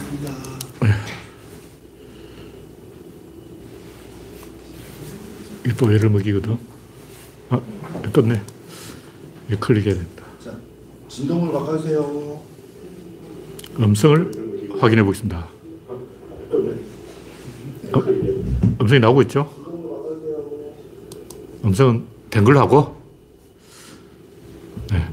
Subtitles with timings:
[0.00, 0.60] 감사합니다.
[5.64, 6.58] 이게 또 애를 먹이거든.
[7.50, 7.60] 아,
[8.12, 8.40] 떴네.
[9.50, 10.24] 이 클릭해야 된다.
[10.42, 10.56] 자,
[11.08, 12.40] 진동을 바꿔주세요.
[13.78, 15.48] 음성을 확인해 보겠습니다.
[17.92, 17.98] 어,
[18.80, 19.52] 음성이 나오고 있죠?
[21.64, 22.96] 음성은 된 걸로 하고,
[24.90, 25.06] 네.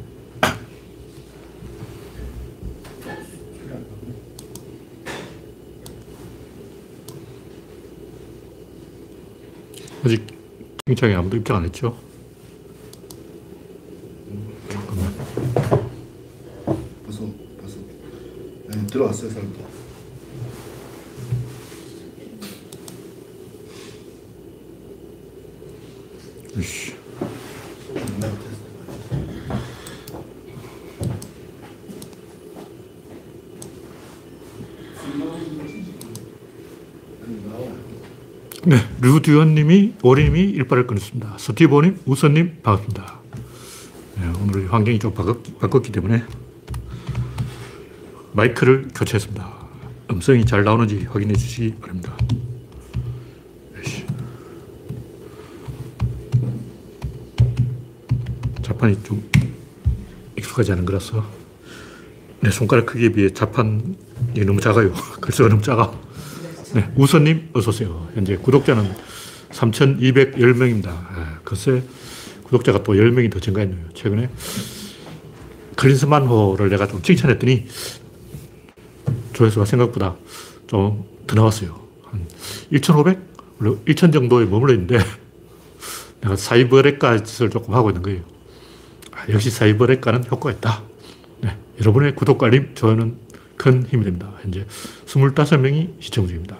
[10.05, 10.25] 아직
[10.97, 11.96] 채팅창에 아무도 입장 안 했죠?
[14.68, 15.14] 잠깐만.
[17.04, 17.21] 벌써,
[17.61, 17.78] 벌써.
[18.68, 19.61] 네, 들어왔어요, 사람들.
[26.57, 26.96] 이씨.
[27.93, 28.68] 네, 됐어요.
[37.23, 37.77] 아니, 나와요.
[39.28, 41.38] 네, 류두현님이, 오리님이 일발을 끊었습니다.
[41.38, 43.20] 스티브님, 우선님, 반갑습니다.
[44.16, 46.23] 네, 오늘 환경이 좀 바꿨, 바꿨기 때문에
[48.31, 49.67] 마이크를 교체했습니다.
[50.11, 52.16] 음성이 잘 나오는지 확인해 주시기 바랍니다.
[58.61, 59.30] 자판이 좀
[60.38, 61.25] 익숙하지 않은 거라서
[62.39, 63.94] 내 손가락 크기에 비해 자판이
[64.45, 64.94] 너무 작아요.
[65.20, 66.06] 글씨가 너무 작아.
[66.73, 68.07] 네, 우선님 어서 오세요.
[68.13, 68.91] 현재 구독자는
[69.51, 70.87] 3,210명입니다.
[70.87, 71.81] 아, 글쎄,
[72.43, 73.89] 구독자가 또 10명이 더 증가했네요.
[73.93, 74.29] 최근에
[75.75, 77.65] 클린스만호를 내가 좀 칭찬했더니
[79.33, 80.15] 조회수가 생각보다
[80.67, 81.77] 좀 더 나왔어요.
[82.05, 82.25] 한
[82.71, 83.19] 1,500?
[83.59, 84.97] 원래 1,000 정도에 머물러 있는데
[86.21, 88.21] 내가 사이버렉가 짓을 조금 하고 있는 거예요.
[89.11, 90.83] 아, 역시 사이버렉가는 효과가 있다.
[91.41, 93.17] 네, 여러분의 구독과 알림, 좋아요는
[93.58, 94.31] 큰 힘이 됩니다.
[94.41, 94.66] 현재
[95.08, 96.58] 25명이 시청 중입니다.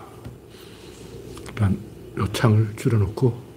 [1.48, 1.78] 일단
[2.18, 3.48] 요 창을 줄여놓고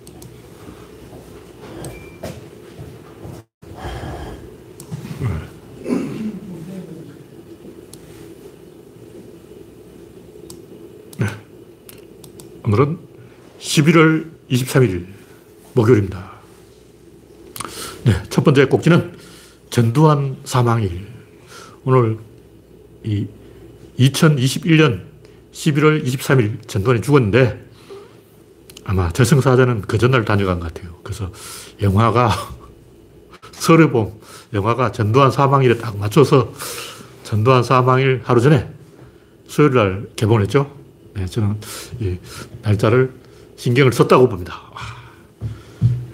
[11.18, 11.26] 네.
[12.64, 12.98] 오늘은
[13.58, 15.06] 11월 23일
[15.74, 16.30] 목요일입니다.
[18.04, 19.16] 네, 첫 번째 꼭지는
[19.70, 21.06] 전두환 사망일.
[21.84, 22.18] 오늘
[23.04, 23.26] 이
[24.00, 25.02] 2021년
[25.52, 27.68] 11월 23일 전두환이 죽었는데
[28.84, 30.94] 아마 저승사자는 그 전날 다녀간 것 같아요.
[31.02, 31.30] 그래서
[31.82, 32.30] 영화가
[33.52, 34.12] 서르봄
[34.54, 36.52] 영화가 전두환 사망일에 딱 맞춰서
[37.24, 38.68] 전두환 사망일 하루 전에
[39.46, 40.74] 수요일 날 개봉을 했죠.
[41.14, 41.56] 네, 저는
[42.00, 42.16] 이
[42.62, 43.12] 날짜를
[43.56, 44.62] 신경을 썼다고 봅니다.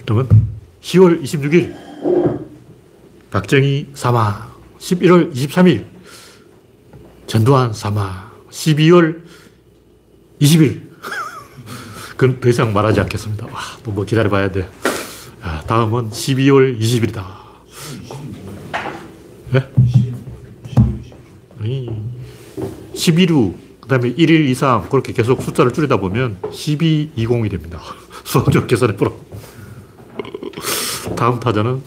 [0.04, 0.28] 그러면
[0.82, 1.76] 10월 26일
[3.30, 5.95] 박정희 사망 11월 23일
[7.26, 9.22] 전두환 사망 12월
[10.40, 10.86] 20일
[12.16, 13.46] 그건 더 이상 말하지 않겠습니다.
[13.46, 14.68] 와, 또 뭐 기다려봐야 돼.
[15.44, 17.24] 야, 다음은 12월 20일이다.
[19.52, 19.68] 네?
[21.60, 21.90] 아니,
[22.94, 27.80] 11후, 그 다음에 1일 이상, 그렇게 계속 숫자를 줄이다 보면 1220이 됩니다.
[28.24, 29.10] 수학적 계산해보라.
[31.16, 31.82] 다음 타자는,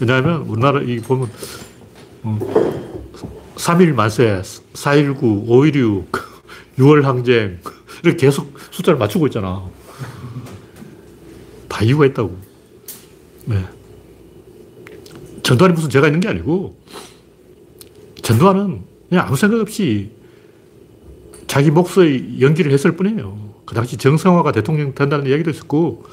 [0.00, 1.30] 왜냐하면 우리나라 이 보면,
[2.24, 2.38] 어,
[3.58, 4.40] 3일 만세,
[4.72, 6.06] 4.19, 5.16,
[6.78, 7.58] 6월 항쟁,
[8.04, 9.68] 이렇게 계속 숫자를 맞추고 있잖아.
[11.68, 12.38] 다 이유가 있다고.
[13.46, 13.64] 네.
[15.42, 16.76] 전두환이 무슨 죄가 있는 게 아니고,
[18.22, 20.12] 전두환은 그냥 아무 생각 없이
[21.48, 23.54] 자기 몫의 연기를 했을 뿐이에요.
[23.64, 26.04] 그 당시 정성화가 대통령 된다는 이야기도 있었고,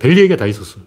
[0.00, 0.80] 별 얘기가 다 있었어.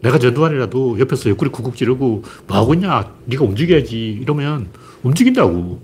[0.00, 3.14] 내가 전두환이라도 옆에서 옆구리 쿡쿡 찌르고, 뭐 하고 있냐?
[3.26, 4.18] 네가 움직여야지.
[4.22, 4.70] 이러면
[5.02, 5.80] 움직인다고.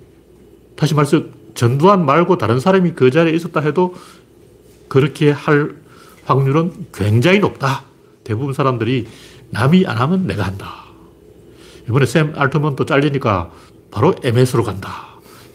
[0.76, 3.94] 다시 말해서 전두환 말고 다른 사람이 그 자리에 있었다 해도
[4.88, 5.74] 그렇게 할
[6.24, 7.84] 확률은 굉장히 높다.
[8.24, 9.06] 대부분 사람들이
[9.50, 10.84] 남이 안 하면 내가 한다.
[11.88, 13.50] 이번에 샘 알트먼도 잘리니까
[13.90, 15.06] 바로 MS로 간다.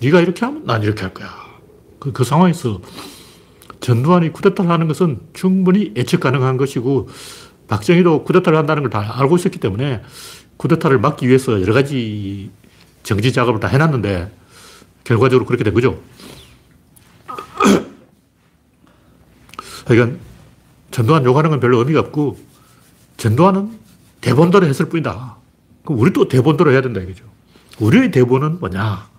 [0.01, 1.29] 네가 이렇게 하면 난 이렇게 할 거야.
[2.00, 2.81] 그, 그 상황에서
[3.81, 7.09] 전두환이 쿠데타를 하는 것은 충분히 예측 가능한 것이고
[7.68, 10.01] 박정희도 쿠데타를 한다는 걸 다 알고 있었기 때문에
[10.57, 12.50] 쿠데타를 막기 위해서 여러 가지
[13.03, 14.31] 정지 작업을 다 해놨는데
[15.03, 16.00] 결과적으로 그렇게 된 거죠.
[19.86, 20.18] 그러니까
[20.92, 22.38] 전두환 욕하는 건 별로 의미가 없고
[23.18, 23.80] 전두환은
[24.21, 25.36] 대본대로 했을 뿐이다.
[25.83, 27.25] 그럼 우리도 대본대로 해야 된다 이거죠.
[27.80, 29.09] 우리의 대본은 뭐냐?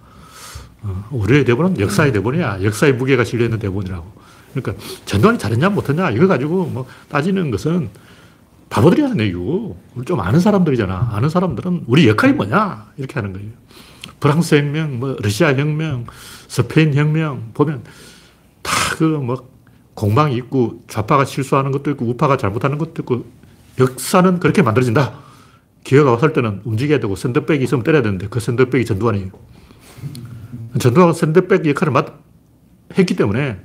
[0.82, 2.62] 어, 우리의 대본은 역사의 대본이야.
[2.62, 4.22] 역사의 무게가 실려 있는 대본이라고.
[4.54, 7.88] 그러니까 전두환이 잘했냐 못했냐 이거 가지고 뭐 따지는 것은
[8.72, 11.10] 바보들이 하는 얘기고 우리 좀 아는 사람들이잖아.
[11.12, 13.50] 아는 사람들은 우리 역할이 뭐냐 이렇게 하는 거예요.
[14.18, 16.06] 프랑스 혁명, 뭐 러시아 혁명,
[16.48, 17.84] 스페인 혁명 보면
[18.62, 19.50] 다 그 뭐
[19.94, 23.26] 공방이 있고 좌파가 실수하는 것도 있고 우파가 잘못하는 것도 있고
[23.78, 25.18] 역사는 그렇게 만들어진다.
[25.84, 29.30] 기회가 왔을 때는 움직여야 되고 샌드백이 있으면 때려야 되는데 그 샌드백이 전두환이에요.
[30.78, 32.22] 전두환은 샌드백 역할을 맡,
[32.96, 33.60] 했기 때문에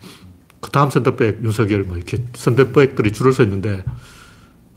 [0.60, 3.84] 그 다음 샌드백 윤석열 뭐 이렇게 샌드백들이 줄을 서 있는데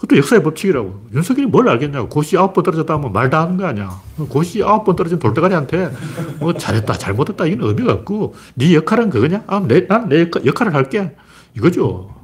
[0.01, 1.09] 그것도 역사의 법칙이라고.
[1.15, 2.09] 윤석열이 뭘 알겠냐고.
[2.09, 4.01] 고시 아홉 번 떨어졌다 하면 말 다 하는 거 아니야.
[4.31, 5.91] 고시 아홉 번 떨어진 돌대가리한테
[6.39, 9.45] 뭐 잘했다, 잘못했다, 이건 의미가 없고, 네 역할은 그거냐?
[9.47, 11.15] 아, 내, 난내 역할을 할게.
[11.57, 12.15] 이거죠.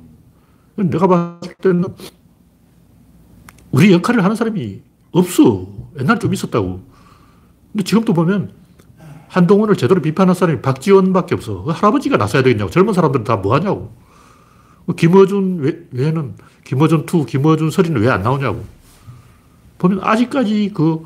[0.76, 1.84] 내가 봤을 때는
[3.72, 4.80] 우리 역할을 하는 사람이
[5.12, 5.66] 없어.
[6.00, 6.80] 옛날 좀 있었다고.
[7.72, 8.52] 근데 지금도 보면
[9.28, 11.62] 한동훈을 제대로 비판한 사람이 박지원밖에 없어.
[11.62, 12.70] 그 할아버지가 나서야 되겠냐고.
[12.70, 13.92] 젊은 사람들은 다 뭐 하냐고.
[14.94, 15.58] 김어준
[15.92, 16.34] 외 에는
[16.64, 18.64] 김어준 2, 김어준 3는 왜 안 나오냐고.
[19.78, 21.04] 보면 아직까지 그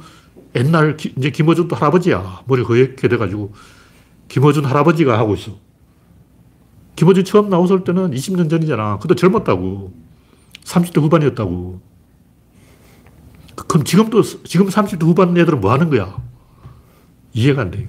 [0.55, 2.43] 옛날 이제 김어준도 할아버지야.
[2.47, 3.53] 머리 허옇게 돼가지고
[4.29, 5.57] 김어준 할아버지가 하고 있어.
[6.97, 8.99] 김어준 처음 나왔을 때는 20년 전이잖아.
[8.99, 9.93] 그때 젊었다고.
[10.65, 11.81] 30대 후반이었다고.
[13.69, 16.17] 그럼 지금도, 지금 30대 후반 애들은 뭐 하는 거야?
[17.33, 17.89] 이해가 안 돼요.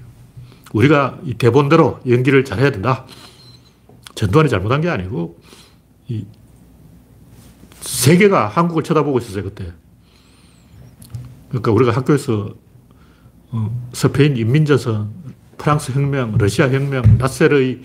[0.72, 3.04] 우리가 이 대본대로 연기를 잘해야 된다.
[4.14, 5.38] 전두환이 잘못한 게 아니고,
[6.12, 6.26] 이
[7.80, 9.72] 세계가 한국을 쳐다보고 있었어요, 그때.
[11.48, 12.54] 그러니까 우리가 학교에서
[13.50, 15.10] 어, 스페인 인민전선,
[15.58, 17.82] 프랑스 혁명, 러시아 혁명, 나세르의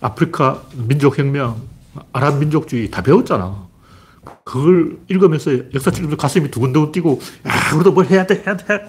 [0.00, 1.60] 아프리카 민족혁명,
[2.12, 3.66] 아랍 민족주의 다 배웠잖아.
[4.44, 8.88] 그걸 읽으면서 역사 책으면서 가슴이 두근두근 뛰고, 야, 우리도 뭘 해야 돼, 해야 돼.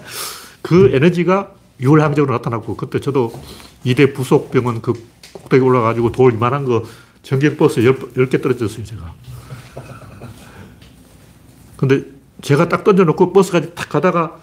[0.62, 3.32] 그 에너지가 6월 항쟁으로 나타났고, 그때 저도
[3.82, 4.92] 이대 부속병원 그
[5.32, 6.84] 꼭대기 올라가지고 돌 이만한 거
[7.22, 9.14] 전경버스 10개 떨어졌어요, 제가.
[11.76, 12.04] 근데
[12.42, 14.38] 제가 딱 던져놓고 버스까지 탁 가다가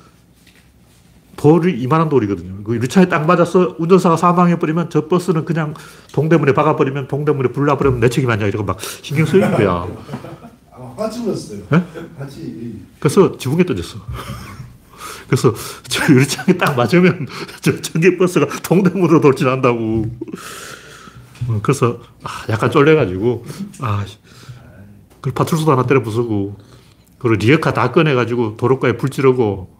[1.35, 2.63] 돌이 이만한 돌이거든요.
[2.63, 5.75] 그 유리차에 딱 맞아서 운전사가 사망해버리면 저 버스는 그냥
[6.11, 8.47] 동대문에 박아버리면 동대문에 불나버리면 내 책임 아니야.
[8.47, 9.87] 이러고 막 신경 쓰이는 거야.
[10.71, 11.59] 아, 울었어요.
[11.69, 11.83] 네?
[12.17, 12.81] 같이.
[12.99, 13.99] 그래서 지붕에 던졌어.
[15.27, 15.53] 그래서
[15.87, 17.27] 저 유리창에 딱 맞으면
[17.61, 20.05] 저 전기버스가 동대문으로 돌진한다고.
[21.47, 23.45] 어, 그래서 아, 약간 쫄려가지고
[23.81, 24.05] 아,
[25.21, 26.57] 그 파출소도 하나 때려 부수고
[27.17, 29.75] 그리고 리어카 다 꺼내가지고 도로가에 불 지르고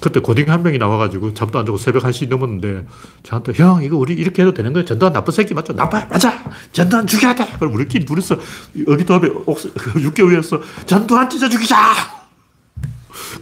[0.00, 2.86] 그때 고딩 한 명이 나와가지고 잠도 안 자고 새벽 1시 넘었는데
[3.22, 4.84] 저한테 형 이거 우리 이렇게 해도 되는 거야?
[4.84, 5.74] 전두환 나쁜 새끼 맞죠?
[5.74, 6.42] 나빠 맞아!
[6.72, 7.46] 전두환 죽여야 돼!
[7.58, 8.36] 그럼 우리끼리 둘이서
[8.74, 11.76] 의기투합에 6개월이었어 전두환 찢어 죽이자!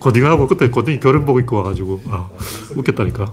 [0.00, 2.28] 고딩하고 그때 고딩이 교련복 입고 와가지고 아,
[2.74, 3.32] 웃겼다니까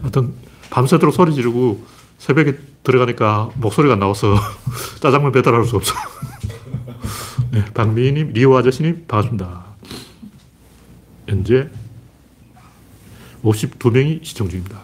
[0.00, 0.34] 하여튼
[0.72, 1.84] 밤새도록 소리 지르고
[2.18, 4.34] 새벽에 들어가니까 목소리가 나와서
[5.00, 5.94] 짜장면 배달할 수 없어
[7.52, 9.64] 네, 박미희님, 리오 아저씨님 반갑습니다
[11.28, 11.68] 현재
[13.44, 14.80] 52명이 시청 중입니다.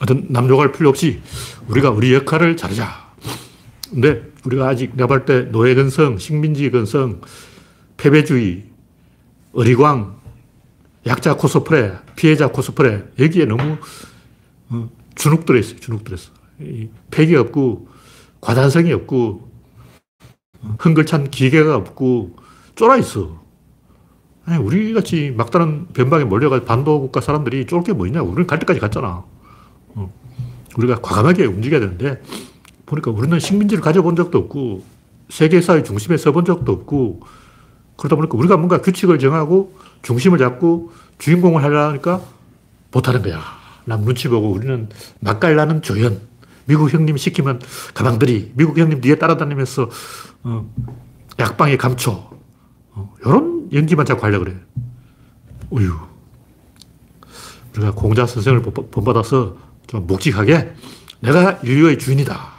[0.00, 1.20] 하여튼 남욕할 필요 없이
[1.68, 3.08] 우리가 우리 역할을 잘하자.
[3.90, 7.20] 근데 우리가 아직 내가 볼 때 노예 근성, 식민지 근성,
[7.96, 8.64] 패배주의,
[9.52, 10.17] 어리광,
[11.08, 13.78] 약자 코스프레, 피해자 코스프레, 여기에 너무
[14.70, 15.80] 어, 주눅들어 있어요.
[15.80, 16.30] 주눅들어 있어.
[17.10, 17.88] 팩이 없고,
[18.40, 19.48] 과단성이 없고,
[20.78, 22.36] 흥글찬 기계가 없고,
[22.74, 23.42] 쫄아 있어.
[24.44, 28.28] 아니, 우리 같이 막다른 변방에 몰려가 반도 국가 사람들이 쫄 게 뭐 있냐고.
[28.28, 29.24] 우리는 갈 때까지 갔잖아.
[29.94, 30.12] 어.
[30.76, 32.22] 우리가 과감하게 움직여야 되는데,
[32.86, 34.84] 보니까 우리는 식민지를 가져본 적도 없고,
[35.30, 37.20] 세계사의 중심에 서본 적도 없고,
[37.98, 42.22] 그러다 보니까 우리가 뭔가 규칙을 정하고, 중심을 잡고, 주인공을 하려니까
[42.92, 43.42] 못하는 거야.
[43.84, 44.88] 남 눈치 보고 우리는
[45.20, 46.20] 맛깔나는 조연.
[46.64, 47.60] 미국 형님 시키면
[47.94, 49.90] 가방들이, 미국 형님 뒤에 따라다니면서,
[50.44, 50.70] 어,
[51.40, 52.30] 약방에 감초.
[52.92, 54.56] 어, 요런 연기만 자꾸 하려고 그래.
[55.70, 55.92] 우유.
[57.76, 59.56] 우리가 공자 선생을 본받아서
[59.88, 60.72] 좀 묵직하게
[61.20, 62.58] 내가 인류의 주인이다.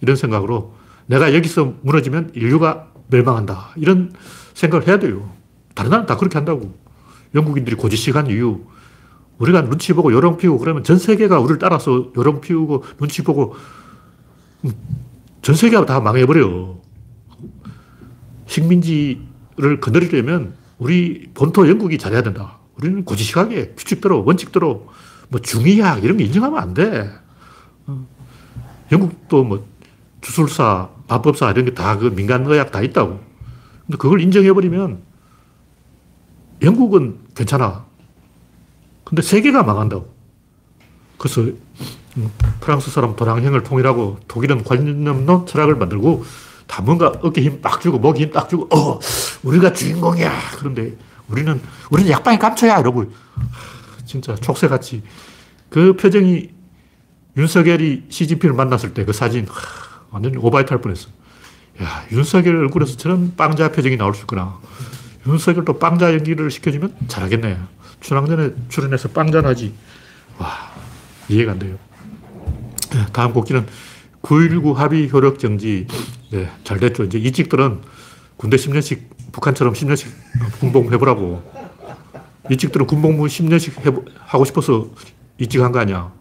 [0.00, 0.74] 이런 생각으로
[1.06, 3.70] 내가 여기서 무너지면 인류가 멸망한다.
[3.76, 4.12] 이런
[4.54, 5.30] 생각을 해야 돼요.
[5.74, 6.76] 다른 나라는 다 그렇게 한다고.
[7.34, 8.60] 영국인들이 고지식한 이유.
[9.38, 13.54] 우리가 눈치 보고 요령 피우고 그러면 전 세계가 우리를 따라서 요령 피우고 눈치 보고
[14.64, 14.72] 음,
[15.42, 16.76] 전 세계가 다 망해버려.
[18.46, 22.58] 식민지를 거느리려면 우리 본토 영국이 잘해야 된다.
[22.76, 24.88] 우리는 고지식하게 규칙대로 원칙대로
[25.28, 27.10] 뭐 중의학 이런 게 인정하면 안 돼.
[27.86, 28.06] 어.
[28.92, 29.66] 영국도 뭐
[30.20, 33.20] 주술사, 마법사 이런 게 다 그 민간 의학 다 있다고.
[33.86, 35.02] 근데 그걸 인정해버리면
[36.62, 37.84] 영국은 괜찮아.
[39.04, 40.12] 근데 세계가 망한다고.
[41.18, 46.24] 그래서 음, 프랑스 사람 도량형을 통일하고 독일은 관념 없는 철학을 만들고
[46.66, 48.98] 다 뭔가 어깨 힘 딱 주고 목에 힘 딱 주고 어
[49.44, 50.32] 우리가 주인공이야.
[50.58, 50.96] 그런데
[51.28, 51.60] 우리는,
[51.90, 52.78] 우리는 약방이 깜쳐야!
[52.78, 53.12] 이러고,
[54.04, 55.02] 진짜 촉새같이.
[55.68, 56.50] 그 표정이
[57.36, 59.44] 윤석열이 시진핑을 만났을 때 그 사진,
[60.10, 61.08] 완전 오바이트 할 뻔했어.
[61.82, 64.58] 야, 윤석열 얼굴에서 저런 빵자 표정이 나올 수 있구나.
[65.26, 67.58] 윤석열도 빵자 연기를 시켜주면 잘하겠네.
[68.00, 69.74] 춘왕전에 출연해서 빵자하지.
[70.38, 70.50] 와,
[71.28, 71.76] 이해가 안 돼요.
[72.92, 73.66] 네, 다음 곡기는
[74.22, 75.86] 9.19 합의 효력 정지.
[76.30, 77.04] 네, 잘 됐죠.
[77.04, 77.80] 이제 이직들은
[78.36, 79.00] 군대 10년씩,
[79.32, 80.08] 북한처럼 10년씩
[80.60, 81.42] 군복무 해보라고.
[82.50, 84.88] 이직들은 군복무 10년씩 해보, 하고 싶어서
[85.38, 86.12] 이직한 거 아니야.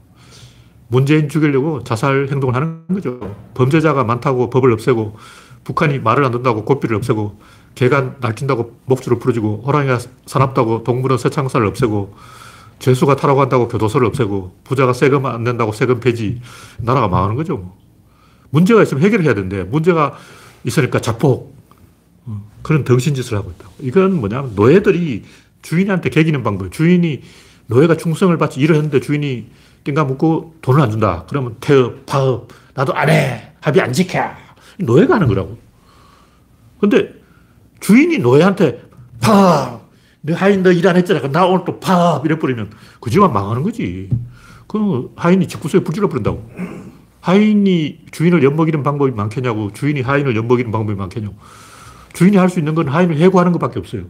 [0.88, 3.20] 문재인 죽이려고 자살 행동을 하는 거죠.
[3.54, 5.18] 범죄자가 많다고 법을 없애고,
[5.63, 7.39] 북한이 말을 안 듣는다고 고삐를 없애고,
[7.74, 12.15] 개가 날뛴다고 목줄을 풀어주고, 호랑이가 사납다고 동물원 새창살을 없애고,
[12.80, 16.42] 죄수가 타러 간다고 교도소를 없애고, 부자가 세금 안 낸다고 세금 폐지,
[16.77, 17.58] 나라가 망하는 거죠.
[17.58, 17.77] 뭐.
[18.51, 20.18] 문제가 있으면 해결해야 되는데, 문제가
[20.63, 21.56] 있으니까 자폭.
[22.25, 23.74] 어, 그런 덩신짓을 하고 있다고.
[23.80, 25.24] 이건 뭐냐면, 노예들이
[25.65, 26.72] 주인한테 개기는 방법.
[26.72, 27.22] 주인이
[27.68, 29.48] 노예가 충성을 받지 일을 했는데 주인이
[29.86, 31.24] 띵가 묻고 돈을 안 준다.
[31.30, 33.51] 그러면 태업, 파업, 나도 안 해.
[33.62, 34.20] 합의 안 지켜.
[34.80, 35.58] 노예가 하는 거라고.
[36.80, 37.13] 근데
[37.80, 38.82] 주인이 노예한테
[39.22, 39.89] 파업,
[40.22, 41.22] 너 하인 너 일 안 했잖아.
[41.32, 44.10] 나 오늘 또 파업 이래버리면 그 집안 망하는 거지.
[44.68, 46.50] 그럼 하인이 집구석에 불질러 버린다고.
[47.22, 49.72] 하인이 주인을 엿먹이는 방법이 많겠냐고.
[49.72, 51.36] 주인이 하인을 엿먹이는 방법이 많겠냐고.
[52.13, 54.04] 주인이 할 수 있는 건 하인을 해고하는 것밖에 없어요.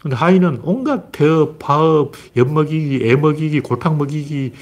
[0.00, 4.52] 근데 하인은 온갖 태업, 파업, 엿먹이기, 애먹이기, 골탕 먹이기,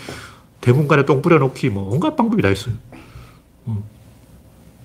[0.67, 2.75] 대문간에 똥 뿌려놓기, 뭐, 온갖 방법이 다 있어요.
[3.67, 3.89] 어.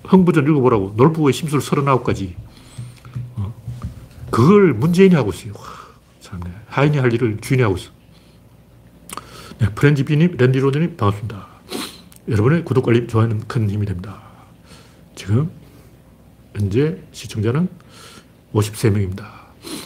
[0.03, 0.93] 흥부전 읽어보라고.
[0.95, 2.35] 놀부의 심술 39가지.
[3.35, 3.51] 어.
[4.29, 5.53] 그걸 문재인이 하고 있어요.
[5.55, 5.63] 와,
[6.19, 6.45] 참네.
[6.67, 7.89] 하인이 할 일을 주인이 하고 있어.
[9.57, 11.47] 네, 프렌지 비님, 랜디 로드님, 반갑습니다.
[12.29, 14.21] 여러분의 구독, 알림, 좋아요는 큰 힘이 됩니다.
[15.15, 15.49] 지금,
[16.53, 17.67] 현재 시청자는
[18.53, 19.25] 53명입니다.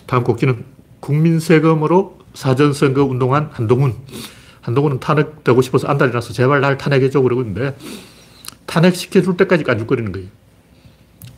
[0.07, 0.65] 다음 곡기는
[0.99, 3.95] 국민 세금으로 사전선거 운동한 한동훈.
[4.65, 7.77] 한동훈은 탄핵되고 싶어서 안달이 나서 제발 날 탄핵해줘 그러고 있는데
[8.65, 10.27] 탄핵시켜줄 때까지 깐죽거리는 거예요.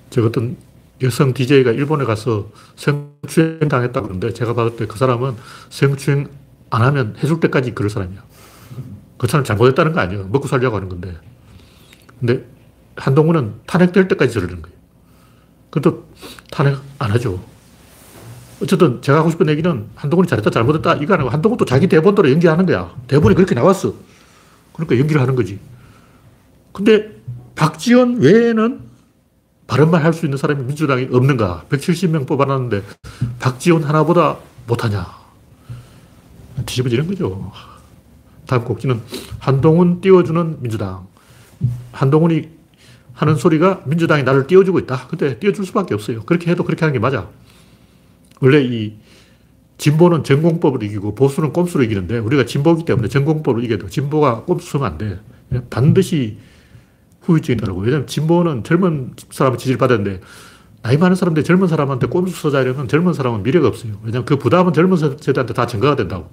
[0.10, 0.56] 저 어떤
[1.02, 5.36] 여성 DJ가 일본에 가서 성추행 당했다 그러는데 제가 봤을 때 그 사람은
[5.70, 6.30] 성추행
[6.70, 8.24] 안 하면 해줄 때까지 그럴 사람이야.
[9.18, 10.28] 그 사람 잘못했다는 거 아니에요.
[10.28, 11.18] 먹고 살려고 하는 건데.
[12.22, 12.46] 근데
[12.96, 14.78] 한동훈은 탄핵될 때까지 저러는 거예요.
[15.70, 16.08] 그래도
[16.50, 17.44] 탄핵 안 하죠.
[18.62, 22.94] 어쨌든 제가 하고 싶은 얘기는 한동훈이 잘했다 잘못했다 이거 아니고 한동훈도 자기 대본대로 연기하는 거야.
[23.08, 23.94] 대본이 그렇게 나왔어.
[24.74, 25.60] 그러니까 연기를 하는 거지.
[26.74, 27.12] 근데
[27.56, 28.82] 박지원 외에는
[29.68, 31.66] 바른말 할 수 있는 사람이 민주당이 없는가?
[31.70, 32.84] 170명 뽑아놨는데
[33.40, 34.38] 박지원 하나보다
[34.68, 35.06] 못하냐?
[36.66, 37.52] 뒤집어지는 거죠.
[38.48, 39.02] 다음 곡지는
[39.40, 41.08] 한동훈 띄워주는 민주당.
[41.92, 42.50] 한동훈이
[43.14, 45.08] 하는 소리가 민주당이 나를 띄워주고 있다.
[45.08, 46.24] 근데 띄워줄 수밖에 없어요.
[46.24, 47.28] 그렇게 해도 그렇게 하는 게 맞아.
[48.42, 48.98] 원래 이
[49.78, 54.98] 진보는 전공법을 이기고 보수는 꼼수로 이기는데 우리가 진보기 때문에 전공법을 이겨도 진보가 꼼수 쓰면 안
[54.98, 55.20] 돼.
[55.70, 56.38] 반드시
[57.22, 57.82] 후유증이 더라고.
[57.82, 60.22] 왜냐면 진보는 젊은 사람을 지지를 받았는데
[60.82, 64.00] 나이 많은 사람들 젊은 사람한테 꼼수 써자 이러면 젊은 사람은 미래가 없어요.
[64.04, 66.30] 왜냐면 그 부담은 젊은 세대한테 다 전가가 된다고.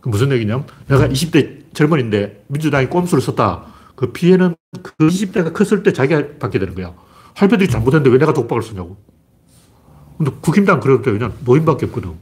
[0.00, 3.66] 그 무슨 얘기냐면 내가 20대 젊은인데 민주당이 꼼수를 썼다.
[3.96, 6.94] 그 피해는 그 20대가 컸을 때 자기가 받게 되는 거야.
[7.34, 8.96] 할배들이 잘못했는데 왜 내가 독박을 쓰냐고.
[10.16, 11.10] 근데 국힘당 그래도 돼.
[11.10, 12.12] 왜냐 노인밖에 없거든.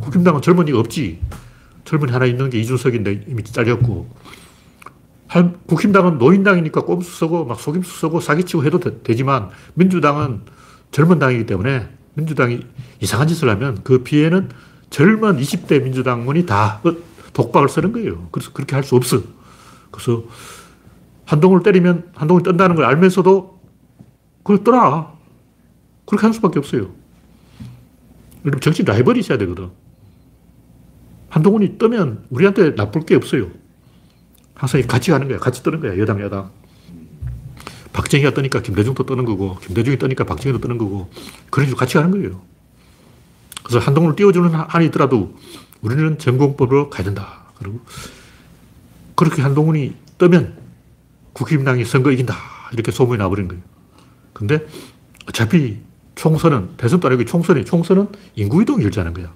[0.00, 1.20] 국힘당은 젊은이가 없지.
[1.84, 4.08] 젊은이 하나 있는 게 이준석인데 이미 잘렸고.
[5.66, 10.42] 국힘당은 노인당이니까 꼼수 쓰고 막 속임수 쓰고 사기치고 해도 되, 지만 민주당은
[10.90, 12.60] 젊은 당이기 때문에 민주당이
[13.00, 14.50] 이상한 짓을 하면 그 피해는
[14.90, 16.82] 젊은 20대 민주당원이 다
[17.32, 18.28] 독박을 쓰는 거예요.
[18.30, 19.22] 그래서 그렇게 할 수 없어.
[19.90, 20.24] 그래서
[21.24, 23.58] 한동을 때리면 한동을 뜬다는 걸 알면서도
[24.42, 25.12] 그걸 떠나.
[26.04, 26.90] 그렇게 할 수밖에 없어요.
[28.60, 29.70] 정치 라이벌이 있어야 되거든.
[31.28, 33.50] 한동훈이 뜨면 우리한테 나쁠 게 없어요.
[34.54, 35.38] 항상 같이 가는 거야.
[35.38, 35.98] 같이 뜨는 거야.
[35.98, 36.50] 여당, 여당.
[37.92, 41.10] 박정희가 뜨니까 김대중도 뜨는 거고, 김대중이 뜨니까 박정희도 뜨는 거고,
[41.50, 42.42] 그런 식으로 같이 가는 거예요.
[43.62, 45.34] 그래서 한동훈을 띄워주는 한이 있더라도
[45.80, 47.44] 우리는 전공법으로 가야 된다.
[47.58, 47.80] 그리고
[49.14, 50.56] 그렇게 한동훈이 뜨면
[51.32, 52.34] 국힘당이 선거 이긴다.
[52.72, 53.62] 이렇게 소문이 나버린 거예요.
[54.32, 54.66] 근데
[55.28, 55.78] 어차피
[56.14, 59.32] 총선은, 대선도 아니고 총선이, 총선은 인구이동이 일자는 거야.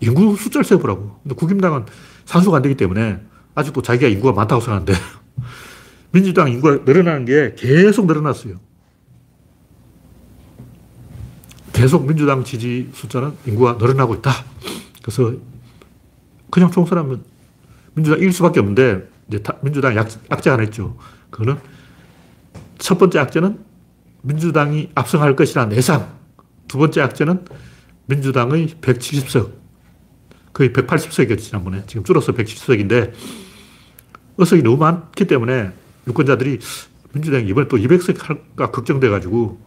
[0.00, 1.20] 인구 숫자를 세보라고.
[1.22, 1.84] 근데 국임당은
[2.24, 3.20] 산수가 안 되기 때문에
[3.54, 4.94] 아직도 자기가 인구가 많다고 생각하는데
[6.12, 8.58] 민주당 인구가 늘어나는 게 계속 늘어났어요.
[11.72, 14.32] 계속 민주당 지지 숫자는 인구가 늘어나고 있다.
[15.02, 15.34] 그래서
[16.50, 17.24] 그냥 총선하면
[17.94, 20.96] 민주당 이길 수밖에 없는데 이제 민주당 약, 악재 하나 있죠.
[21.30, 21.58] 그거는
[22.78, 23.69] 첫 번째 악재는
[24.22, 26.18] 민주당이 압승할 것이라는 예상.
[26.68, 27.44] 두 번째 악재는
[28.06, 29.52] 민주당의 170석,
[30.52, 31.82] 거의 180석이었지, 지난번에.
[31.86, 33.12] 지금 줄어서 170석인데,
[34.38, 35.70] 의석이 너무 많기 때문에
[36.06, 36.58] 유권자들이
[37.12, 39.60] 민주당이 이번에 또 200석 할까 걱정돼가지고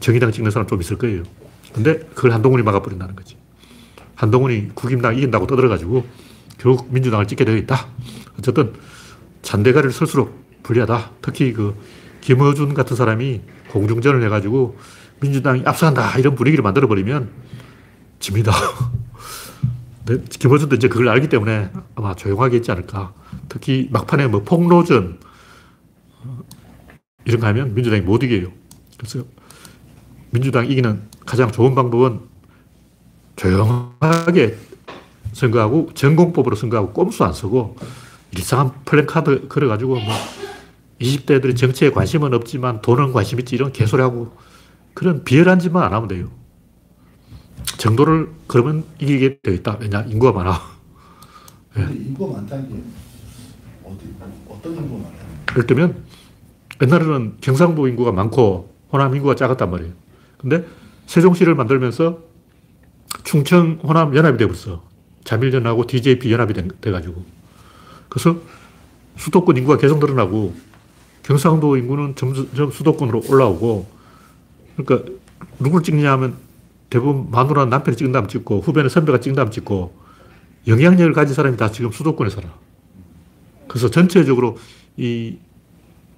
[0.00, 1.22] 정의당 찍는 사람 좀 있을 거예요.
[1.72, 3.36] 근데 그걸 한동훈이 막아버린다는 거지.
[4.14, 6.06] 한동훈이 국임당 이긴다고 떠들어가지고
[6.58, 7.88] 결국 민주당을 찍게 되어 있다.
[8.38, 8.72] 어쨌든
[9.42, 11.10] 잔대가리를 쓸수록 불리하다.
[11.22, 11.74] 특히 그
[12.24, 14.78] 김어준 같은 사람이 공중전을 해가지고
[15.20, 17.30] 민주당이 앞서간다 이런 분위기를 만들어버리면
[18.18, 18.52] 집니다.
[20.06, 23.12] 근데 김어준도 이제 그걸 알기 때문에 아마 조용하게 있지 않을까.
[23.50, 25.20] 특히 막판에 뭐 폭로전
[27.26, 28.50] 이런 거 하면 민주당이 못 이겨요.
[28.96, 29.24] 그래서
[30.30, 32.20] 민주당 이기는 가장 좋은 방법은
[33.36, 34.56] 조용하게
[35.34, 37.76] 선거하고 전공법으로 선거하고 꼼수 안 쓰고
[38.30, 40.14] 일상한 플랜카드 걸어가지고 뭐
[41.00, 44.36] 20대들이 정치에 관심은 없지만 돈은 관심 있지 이런 개소리하고
[44.94, 46.30] 그런 비열한 짓만 안 하면 돼요.
[47.78, 49.78] 정도를 그러면 이기게 되어 있다.
[49.80, 50.02] 왜냐?
[50.02, 50.60] 인구가 많아.
[51.72, 52.74] 근데 인구가 많다는 게
[53.84, 54.14] 어디
[54.48, 55.24] 어떤 인구가 많아요?
[55.52, 56.04] 예를 들면
[56.82, 59.92] 옛날에는 경상도 인구가 많고 호남 인구가 작았단 말이에요.
[60.38, 60.64] 근데
[61.06, 62.20] 세종시를 만들면서
[63.24, 64.82] 충청 호남 연합이 돼버렸어.
[65.24, 67.24] 자밀연하고 DJP 연합이 돼- 돼가지고.
[68.08, 68.36] 그래서
[69.16, 70.54] 수도권 인구가 계속 늘어나고
[71.24, 73.86] 경상도 인구는 점점 수도권으로 올라오고
[74.76, 75.10] 그러니까
[75.58, 76.36] 누굴 찍냐 하면
[76.90, 79.94] 대부분 마누라 남편이 찍은 다음 찍고 후배는 선배가 찍은 다음 찍고
[80.66, 82.48] 영향력을 가진 사람이 다 지금 수도권에 살아.
[83.68, 84.58] 그래서 전체적으로
[84.96, 85.36] 이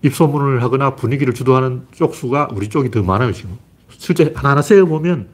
[0.03, 3.57] 입소문을 하거나 분위기를 주도하는 쪽수가 우리 쪽이 더 많아요, 지금.
[3.89, 5.29] 실제 하나하나 세어보면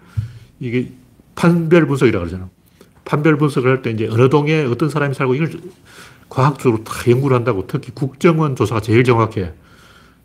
[0.60, 0.92] 이게
[1.34, 2.48] 판별 분석이라고 그러잖아.
[3.04, 5.50] 판별 분석을 할 때 이제 어느 동에 어떤 사람이 살고 이걸
[6.32, 9.52] 과학적으로 다 연구를 한다고 특히 국정원 조사가 제일 정확해.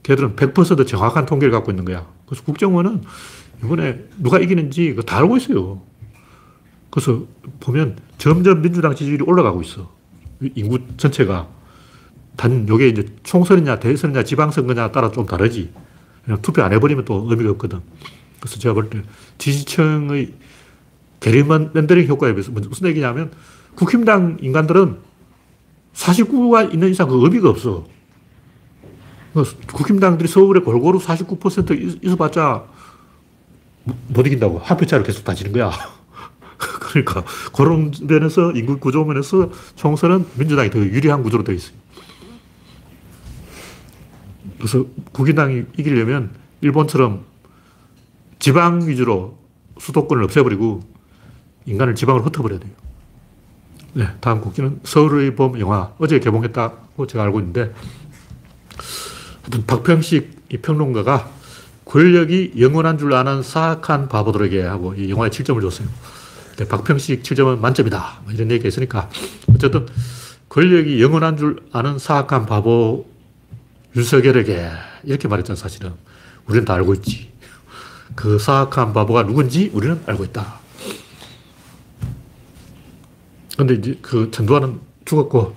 [0.03, 2.07] 걔들은 100% 정확한 통계를 갖고 있는 거야.
[2.25, 3.01] 그래서 국정원은
[3.61, 5.81] 이번에 누가 이기는지 다 알고 있어요.
[6.89, 7.25] 그래서
[7.59, 9.91] 보면 점점 민주당 지지율이 올라가고 있어.
[10.55, 11.49] 인구 전체가.
[12.37, 15.73] 단, 요게 이제 총선이냐, 대선이냐, 지방선거냐 따라 좀 다르지.
[16.23, 17.82] 그냥 투표 안 해버리면 또 의미가 없거든.
[18.39, 19.01] 그래서 제가 볼 때
[19.39, 20.34] 지지층의
[21.19, 23.32] 게리먼 렌더링 효과에 비해서 무슨 얘기냐면
[23.75, 25.07] 국힘당 인간들은
[25.97, 27.86] 49가 있는 이상 그 의미가 없어.
[29.33, 32.65] 그래서 국힘당들이 서울에 골고루 49% 있어봤자
[34.07, 34.60] 못 이긴다고.
[34.60, 35.71] 한 표차를 계속 다지는 거야.
[36.57, 41.75] 그러니까 그런 면에서 인구 구조 면에서 총선은 민주당이 더 유리한 구조로 되어 있어요.
[44.57, 46.31] 그래서 국민당이 이기려면
[46.62, 47.25] 일본처럼
[48.39, 49.38] 지방 위주로
[49.79, 50.81] 수도권을 없애버리고
[51.65, 52.87] 인간을 지방으로 흩어버려야 돼요.
[53.97, 57.73] 네, 다음 곡기는 서울의 봄 영화 어제 개봉했다고 제가 알고 있는데
[59.41, 61.27] 하여튼 박평식 이 평론가가
[61.83, 65.88] 권력이 영원한 줄 아는 사악한 바보들에게 하고 이 영화에 7점을 줬어요.
[66.57, 68.19] 네, 박평식 7점은 만점이다.
[68.23, 69.10] 뭐 이런 얘기가 있으니까
[69.55, 69.88] 어쨌든
[70.49, 73.07] 권력이 영원한 줄 아는 사악한 바보
[73.95, 74.69] 윤석열에게
[75.05, 75.93] 이렇게 말했잖아 사실은
[76.45, 77.31] 우리는 다 알고 있지
[78.13, 80.66] 그 사악한 바보가 누군지 우리는 알고 있다
[83.58, 85.56] 근데 이제 그 전두환은 죽었고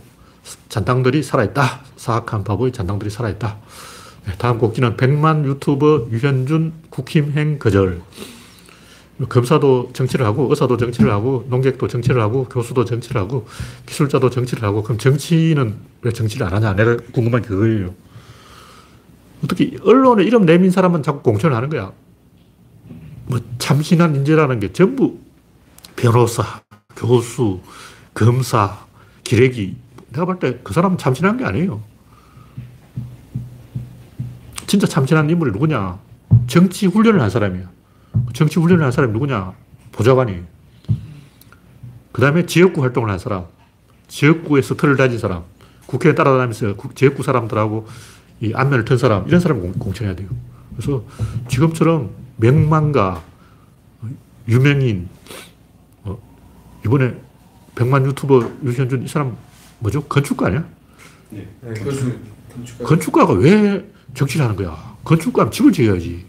[0.69, 1.83] 잔당들이 살아있다.
[1.97, 3.59] 사악한 바보의 잔당들이 살아있다.
[4.27, 8.01] 네, 다음 곡지는 백만 유튜버 유현준 국힘행 거절.
[9.29, 13.47] 검사도 정치를 하고 의사도 정치를 하고 농객도 정치를 하고 교수도 정치를 하고
[13.85, 16.73] 기술자도 정치를 하고 그럼 정치인은 왜 정치를 안 하냐?
[16.75, 17.95] 내가 궁금한 게 그거예요.
[19.45, 21.93] 어떻게 언론에 이름 내민 사람은 자꾸 공천을 하는 거야.
[23.27, 25.19] 뭐 참신한 인재라는 게 전부
[25.97, 26.63] 변호사,
[26.97, 27.61] 교수,
[28.14, 28.79] 검사,
[29.25, 29.77] 기레기.
[30.12, 31.81] 내가 볼 때 그 사람은 참신한 게 아니에요.
[34.66, 35.99] 진짜 참신한 인물이 누구냐?
[36.46, 37.68] 정치 훈련을 한 사람이야.
[38.35, 39.53] 정치 훈련을 한 사람이 누구냐?
[39.92, 40.42] 보좌관이.
[42.12, 43.44] 그 다음에 지역구 활동을 한 사람.
[44.09, 45.44] 지역구에서 틀을 다진 사람.
[45.87, 47.87] 국회에 따라다니면서 국- 지역구 사람들하고
[48.40, 50.29] 이 안면을 튼 사람, 이런 사람을 공- 공천해야 돼요.
[50.77, 51.05] 그래서
[51.49, 53.23] 지금처럼 명망가,
[54.49, 55.09] 유명인,
[56.05, 56.16] 어,
[56.85, 57.14] 이번에
[57.74, 59.37] 백만 유튜버 유현준 이 사람
[59.78, 60.02] 뭐죠?
[60.04, 60.64] 건축가 아니야?
[61.30, 62.20] 네, 그것은
[62.52, 64.96] 건축가 건축가가 왜 정치를 하는 거야?
[65.04, 66.26] 건축가는 집을 지어야지.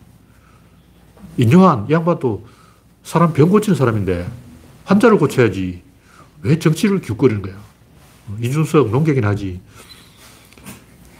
[1.37, 2.45] 인요한, 이 양반도
[3.03, 4.29] 사람 병 고치는 사람인데
[4.85, 5.81] 환자를 고쳐야지.
[6.43, 7.55] 왜 정치를 기웃거리는 거야?
[8.27, 9.59] 어, 이준석 농객이나 하지.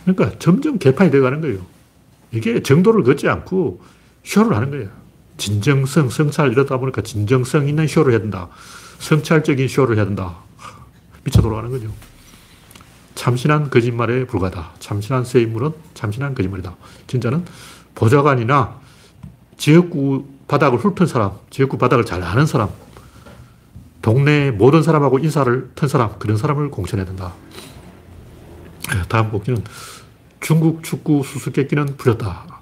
[0.05, 1.65] 그러니까 점점 개판이 되어 가는 거예요.
[2.31, 3.81] 이게 정도를 걷지 않고
[4.23, 4.89] 쇼를 하는 거예요.
[5.37, 8.49] 진정성, 성찰 이러다 보니까 진정성 있는 쇼를 해야 된다.
[9.01, 10.37] 성찰적인 쇼를 해야 된다.
[11.23, 11.91] 미쳐 돌아가는 거죠.
[13.15, 14.73] 참신한 거짓말에 불과하다.
[14.79, 16.75] 참신한 새 인물은 참신한 거짓말이다.
[17.07, 17.45] 진짜는
[17.95, 18.79] 보좌관이나
[19.57, 22.69] 지역구 바닥을 훑은 사람, 지역구 바닥을 잘 아는 사람,
[24.01, 27.33] 동네 모든 사람하고 인사를 튼 사람, 그런 사람을 공천해야 된다.
[28.91, 29.63] 네, 다음 곡기는
[30.39, 32.61] 중국 축구 수수께끼는 풀렸다.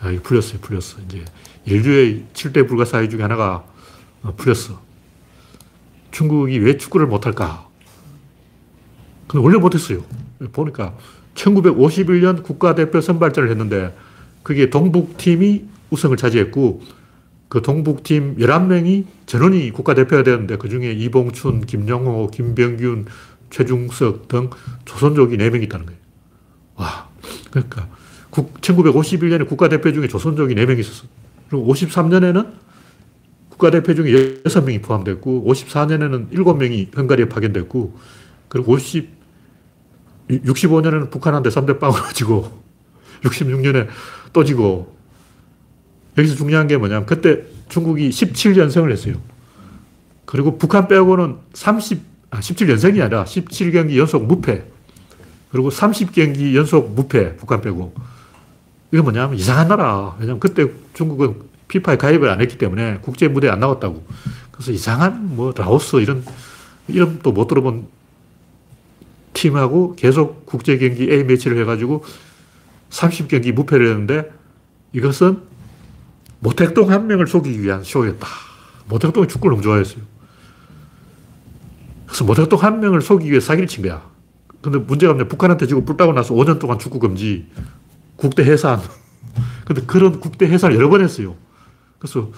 [0.00, 1.00] 아, 풀렸어요, 풀렸어.
[1.06, 1.24] 이제
[1.64, 3.64] 인류의 7대 불가사의 중에 하나가
[4.22, 4.87] 어, 풀렸어.
[6.10, 7.66] 중국이 왜 축구를 못할까?
[9.26, 10.02] 근데 원래 못했어요.
[10.52, 10.96] 보니까
[11.34, 13.94] 1951년 국가대표 선발전을 했는데
[14.42, 16.82] 그게 동북팀이 우승을 차지했고
[17.48, 23.06] 그 동북팀 11명이 전원이 국가대표가 되었는데 그 중에 이봉춘, 김영호, 김병균,
[23.50, 24.50] 최중석 등
[24.84, 26.00] 조선족이 4명 있다는 거예요.
[26.76, 27.08] 와.
[27.50, 27.88] 그러니까
[28.30, 31.06] 1951년에 국가대표 중에 조선족이 4명 있었어.
[31.48, 32.52] 그리고 53년에는
[33.58, 37.98] 국가대표 중에 6명이 포함됐고 54년에는 7명이 헝가리에 파견됐고
[38.48, 39.10] 그리고 50,
[40.30, 42.62] 65년에는 북한한테 3대 빵을 지고
[43.22, 43.88] 66년에
[44.32, 44.96] 또 지고
[46.16, 49.16] 여기서 중요한 게 뭐냐면 그때 중국이 17연승을 했어요.
[50.24, 54.64] 그리고 북한 빼고는 30, 아, 17연승이 아니라 17경기 연속 무패.
[55.50, 57.94] 그리고 30경기 연속 무패, 북한 빼고.
[58.92, 60.14] 이거 뭐냐면 이상한 나라.
[60.18, 64.04] 왜냐면 그때 중국은 피파에 가입을 안 했기 때문에 국제 무대에 안 나왔다고.
[64.50, 66.24] 그래서 이상한 뭐 라오스 이런
[66.88, 67.86] 이름도 못 들어본
[69.34, 72.04] 팀하고 계속 국제 경기 A 매치를 해가지고
[72.90, 74.32] 30경기 무패를 했는데
[74.92, 75.42] 이것은
[76.40, 78.26] 모택동 한 명을 속이기 위한 쇼였다.
[78.86, 80.02] 모택동이 축구를 너무 좋아했어요.
[82.06, 84.02] 그래서 모택동 한 명을 속이기 위해 사기를 친 거야.
[84.62, 85.28] 근데 문제가 뭐냐.
[85.28, 87.46] 북한한테 지금 불 따고 나서 5년 동안 축구 금지,
[88.16, 88.80] 국대 해산.
[89.66, 91.36] 근데 그런 국대 해산을 여러 번 했어요.
[91.98, 92.30] 그래서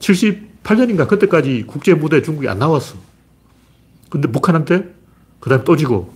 [0.00, 2.96] 78년인가 그때까지 국제 무대에 중국이 안 나왔어.
[4.10, 4.94] 근데 북한한테
[5.40, 6.12] 그 다음에 또 지고,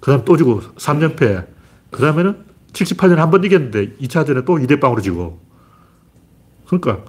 [0.00, 1.46] 그 다음에 또 지고, 3연패.
[1.90, 2.36] 그 다음에는
[2.72, 5.40] 78년에 한 번 이겼는데 2차전에 또 2대0으로 지고.
[6.66, 7.04] 그러니까,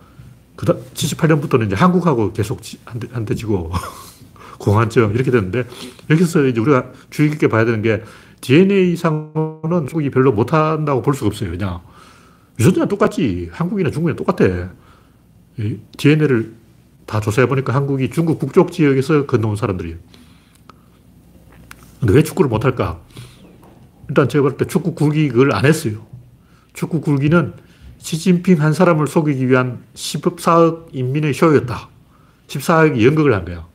[0.55, 3.71] 그다 78년부터는 이제 한국하고 계속 한 대, 한대 지고,
[4.59, 5.65] 공안점 이렇게 됐는데,
[6.09, 8.03] 여기서 이제 우리가 주의 깊게 봐야 되는 게,
[8.41, 11.51] DNA상으로는 중국이 별로 못한다고 볼 수가 없어요.
[11.51, 11.81] 그냥.
[12.59, 13.49] 유전자는 똑같지.
[13.51, 14.71] 한국이나 중국이나 똑같아.
[15.97, 16.53] DNA를
[17.05, 19.97] 다 조사해보니까 한국이 중국 북쪽 지역에서 건너온 사람들이에요.
[21.99, 23.01] 근데 왜 축구를 못할까?
[24.09, 26.05] 일단 제가 볼 때 축구 굴기 그걸 안 했어요.
[26.73, 27.53] 축구 굴기는
[27.97, 31.89] 시진핑 한 사람을 속이기 위한 14억 인민의 쇼였다.
[32.47, 33.67] 14억이 연극을 한 거야.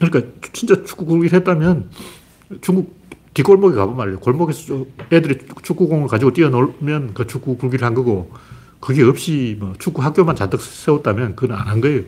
[0.00, 1.90] 그러니까 진짜 축구 굴기를 했다면
[2.60, 3.03] 중국
[3.34, 4.20] 뒷골목에 가보면 말이에요.
[4.20, 8.32] 골목에서 애들이 축구공을 가지고 뛰어놀면 그 축구 굴기를 한 거고
[8.80, 12.02] 그게 없이 뭐 축구 학교만 잔뜩 세웠다면 그건 안 한 거예요.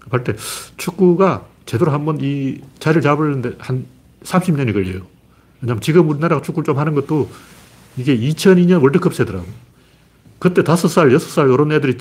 [0.00, 0.34] 그럴 때
[0.76, 3.86] 축구가 제대로 한번 이 자리를 잡으려는데 한
[4.22, 5.02] 30년이 걸려요.
[5.60, 7.28] 왜냐면 지금 우리나라가 축구를 좀 하는 것도
[7.96, 9.46] 이게 2002년 월드컵 세더라고.
[10.38, 11.96] 그때 5살, 6살 이런 애들이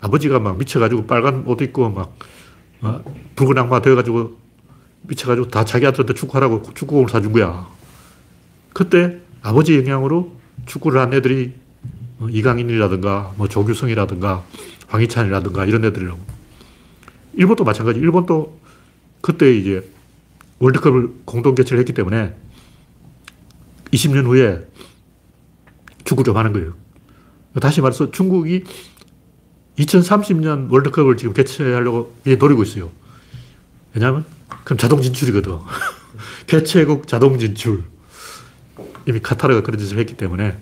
[0.00, 2.14] 아버지가 막 미쳐가지고 빨간 옷 입고 막
[2.82, 3.02] 어?
[3.36, 4.38] 붉은 악마 되어가지고
[5.02, 7.68] 미쳐가지고 다 자기 아들한테 축구하라고 축구공을 사준 거야.
[8.72, 10.36] 그때 아버지 영향으로
[10.66, 11.54] 축구를 한 애들이
[12.18, 14.44] 어, 이강인이라든가 뭐 조규성이라든가
[14.88, 16.18] 황희찬이라든가 이런 애들이라고.
[17.34, 17.98] 일본도 마찬가지.
[18.00, 18.60] 일본도
[19.20, 19.88] 그때 이제
[20.58, 22.34] 월드컵을 공동 개최를 했기 때문에
[23.92, 24.66] 20년 후에
[26.04, 26.74] 축구 좀 하는 거예요.
[27.60, 28.64] 다시 말해서 중국이
[29.78, 32.90] 2030년 월드컵을 지금 개최하려고 노리고 있어요.
[33.94, 34.24] 왜냐하면
[34.64, 35.58] 그럼 자동 진출이거든.
[36.46, 37.84] 개최국 자동 진출.
[39.06, 40.58] 이미 카타르가 그런 짓을 했기 때문에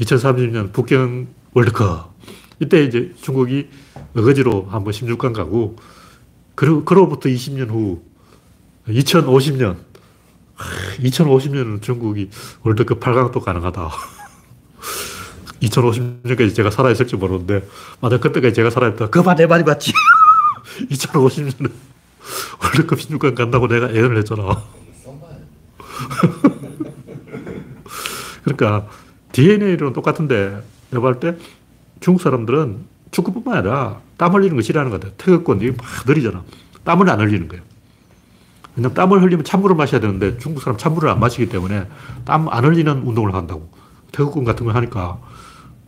[0.00, 2.14] 2030년 북경 월드컵.
[2.60, 3.68] 이때 이제 중국이
[4.14, 5.76] 어거지로 한번 16강 가고,
[6.54, 8.02] 그리고, 그로부터 20년 후,
[8.88, 9.76] 2050년.
[10.98, 12.28] 2050년은 중국이
[12.62, 13.90] 월드컵 8강도 가능하다.
[15.62, 17.66] 2050년까지 제가 살아있을지 모르는데,
[18.00, 19.08] 맞아, 그때까지 제가 살아있다.
[19.08, 19.92] 그만 내 말이 맞지.
[20.90, 21.70] 2050년은
[22.62, 24.62] 월드컵 16강 간다고 내가 예언을 했잖아.
[28.44, 28.88] 그러니까
[29.32, 31.36] DNA로는 똑같은데 내가 볼 때
[32.00, 32.78] 중국 사람들은
[33.10, 35.14] 축구뿐만 아니라 땀 흘리는 거 싫어하는 것 같아.
[35.16, 36.42] 태극권이 막 느리잖아.
[36.84, 37.62] 땀을 안 흘리는 거예요.
[38.76, 41.86] 왜냐면 땀을 흘리면 찬물을 마셔야 되는데 중국 사람 찬물을 안 마시기 때문에
[42.24, 43.68] 땀 안 흘리는 운동을 한다고.
[44.12, 45.20] 태극권 같은 걸 하니까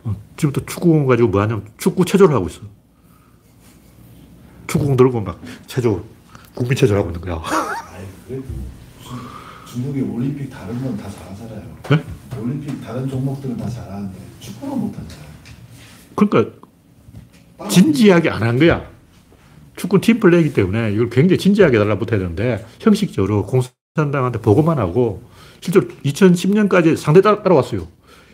[0.04, 2.60] 어, 지금부터 축구공 가지고 뭐 하냐면 축구 체조를 하고 있어.
[4.66, 6.04] 축구공 들고 막 체조,
[6.54, 7.36] 국민 체조를 하고 있는 거야.
[7.36, 8.44] 아니, 그래도
[8.98, 9.16] 무슨
[9.66, 11.62] 중국이 올림픽 다른 건 다 잘하잖아요.
[11.90, 12.04] 네?
[12.38, 15.32] 올림픽 다른 종목들은 다 잘하는데 축구는 못하잖아요.
[16.14, 16.50] 그러니까
[17.68, 18.90] 진지하게 안 한 거야.
[19.76, 25.22] 축구 팀 플레이기 때문에 이걸 굉장히 진지하게 달라붙어야 되는데 형식적으로 공산당한테 보고만 하고
[25.60, 27.86] 실제로 2010년까지 상대 따라, 따라왔어요.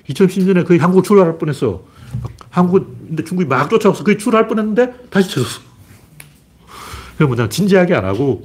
[0.09, 1.85] 2010년에 거의 한국 출발할 뻔했어.
[2.22, 5.61] 막 한국인데 중국이 막 쫓아와서 거의 출할 뻔했는데 다시 쳐졌어.
[7.18, 8.44] 그 뭐냐, 진지하게 안 하고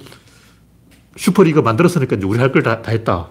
[1.16, 3.30] 슈퍼리그 만들었으니까 이제 우리 할 걸 다, 다 했다.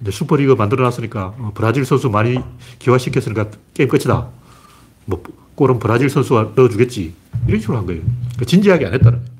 [0.00, 2.38] 이제 슈퍼리그 만들어 놨으니까 어, 브라질 선수 많이
[2.78, 4.28] 기화시켰으니까 게임 끝이다.
[5.04, 5.22] 뭐,
[5.54, 7.12] 골은 브라질 선수가 넣어주겠지.
[7.46, 8.00] 이런 식으로 한 거예요.
[8.00, 9.30] 그러니까 진지하게 안 했다는 거예요.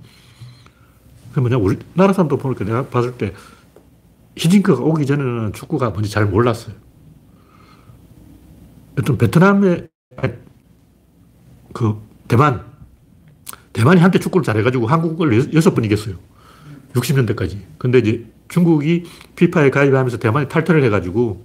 [1.32, 3.32] 그 뭐냐, 우리나라 사람도 보니까 내가 봤을 때
[4.36, 6.74] 히딩크가 오기 전에는 축구가 뭔지 잘 몰랐어요.
[8.98, 9.88] 어떤 베트남의
[11.72, 12.64] 그 대만,
[13.72, 16.16] 대만이 한때 축구를 잘해가지고 한국을 여섯 번 이겼어요.
[16.94, 17.58] 60년대까지.
[17.76, 19.04] 근데 이제 중국이
[19.36, 21.44] 피파에 가입하면서 대만이 탈퇴를 해가지고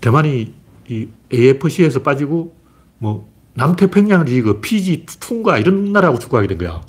[0.00, 0.54] 대만이
[0.88, 2.54] 이 AFC에서 빠지고
[2.98, 6.82] 뭐 남태평양 리그, 피지, 퉁가 이런 나라하고 축구하게 된 거야.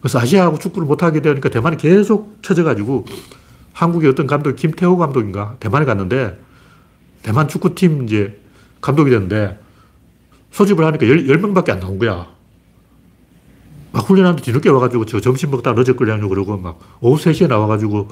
[0.00, 3.06] 그래서 아시아하고 축구를 못하게 되니까 대만이 계속 쳐져가지고
[3.72, 6.38] 한국의 어떤 감독, 김태호 감독인가 대만에 갔는데
[7.22, 8.40] 대만 축구팀 이제
[8.80, 9.58] 감독이 됐는데
[10.52, 12.35] 소집을 하니까 10, 10명밖에 안 나온 거야.
[13.96, 18.08] 막 훈련하는데 뒤늦게 와가지고 저 점심 먹다가 늦어 끌려고 그러고 막 오후 3시에 나와가지고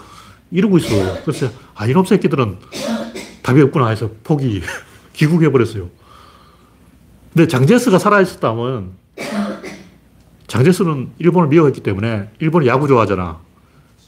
[0.51, 1.23] 이러고 있어.
[1.25, 2.57] 그래서 아, 이놈 새끼들은
[3.43, 4.63] 답이 없구나 해서 포기,
[5.13, 5.91] 귀국해버렸어요.
[7.35, 8.93] 근데 장제스가 살아있었다면
[10.47, 13.41] 장제스는 일본을 미워했기 때문에 일본이 야구 좋아하잖아.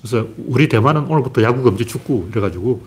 [0.00, 2.86] 그래서 우리 대만은 오늘부터 야구 금지 축구 이래가지고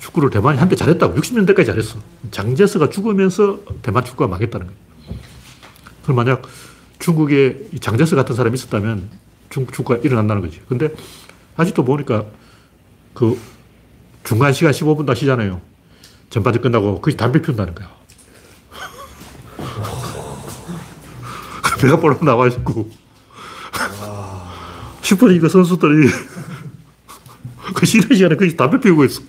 [0.00, 1.18] 축구를 대만이 한때 잘했다고.
[1.18, 1.98] 60년대까지 잘했어.
[2.30, 4.78] 장제스가 죽으면서 대만 축구가 망했다는 거예요.
[6.02, 6.42] 그럼 만약
[7.02, 9.10] 중국에 장제스 같은 사람이 있었다면
[9.50, 10.62] 중국 축구가 일어난다는 거지.
[10.68, 10.94] 근데
[11.56, 12.24] 아직도 보니까
[13.12, 13.38] 그
[14.22, 15.60] 중간 시간 15분 다 쉬잖아요.
[16.30, 17.90] 전반전 끝나고 거기 담배 피운다는 거야.
[21.80, 22.88] 배가 볼록 나와 있고.
[25.02, 26.08] 슈퍼리그 선수들이
[27.74, 29.22] 그 쉬는 시간에 거기 담배 피우고 있어.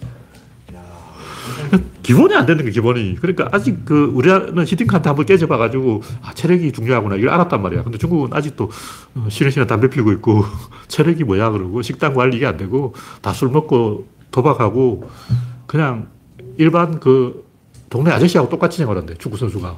[2.03, 3.15] 기본이 안 되는 거야, 기본이.
[3.19, 7.15] 그러니까 아직 그, 우리는 히딩크한테 한번 깨져봐가지고, 아, 체력이 중요하구나.
[7.15, 7.83] 이걸 알았단 말이야.
[7.83, 8.69] 근데 중국은 아직도
[9.15, 10.43] 어, 쉬는 시간 담배 피우고 있고,
[10.88, 15.09] 체력이 뭐야, 그러고, 식단 관리 이게 안 되고, 다 술 먹고 도박하고,
[15.67, 16.07] 그냥
[16.57, 17.45] 일반 그,
[17.89, 19.77] 동네 아저씨하고 똑같이 생활한대, 축구 선수가.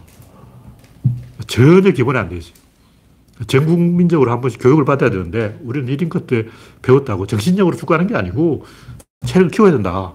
[1.48, 2.54] 전혀 기본이 안 되지.
[3.48, 6.46] 전 국민적으로 한 번씩 교육을 받아야 되는데, 우리는 히딩크 때
[6.82, 8.66] 배웠다고 정신력으로 축구하는 게 아니고,
[9.26, 10.14] 체력을 키워야 된다.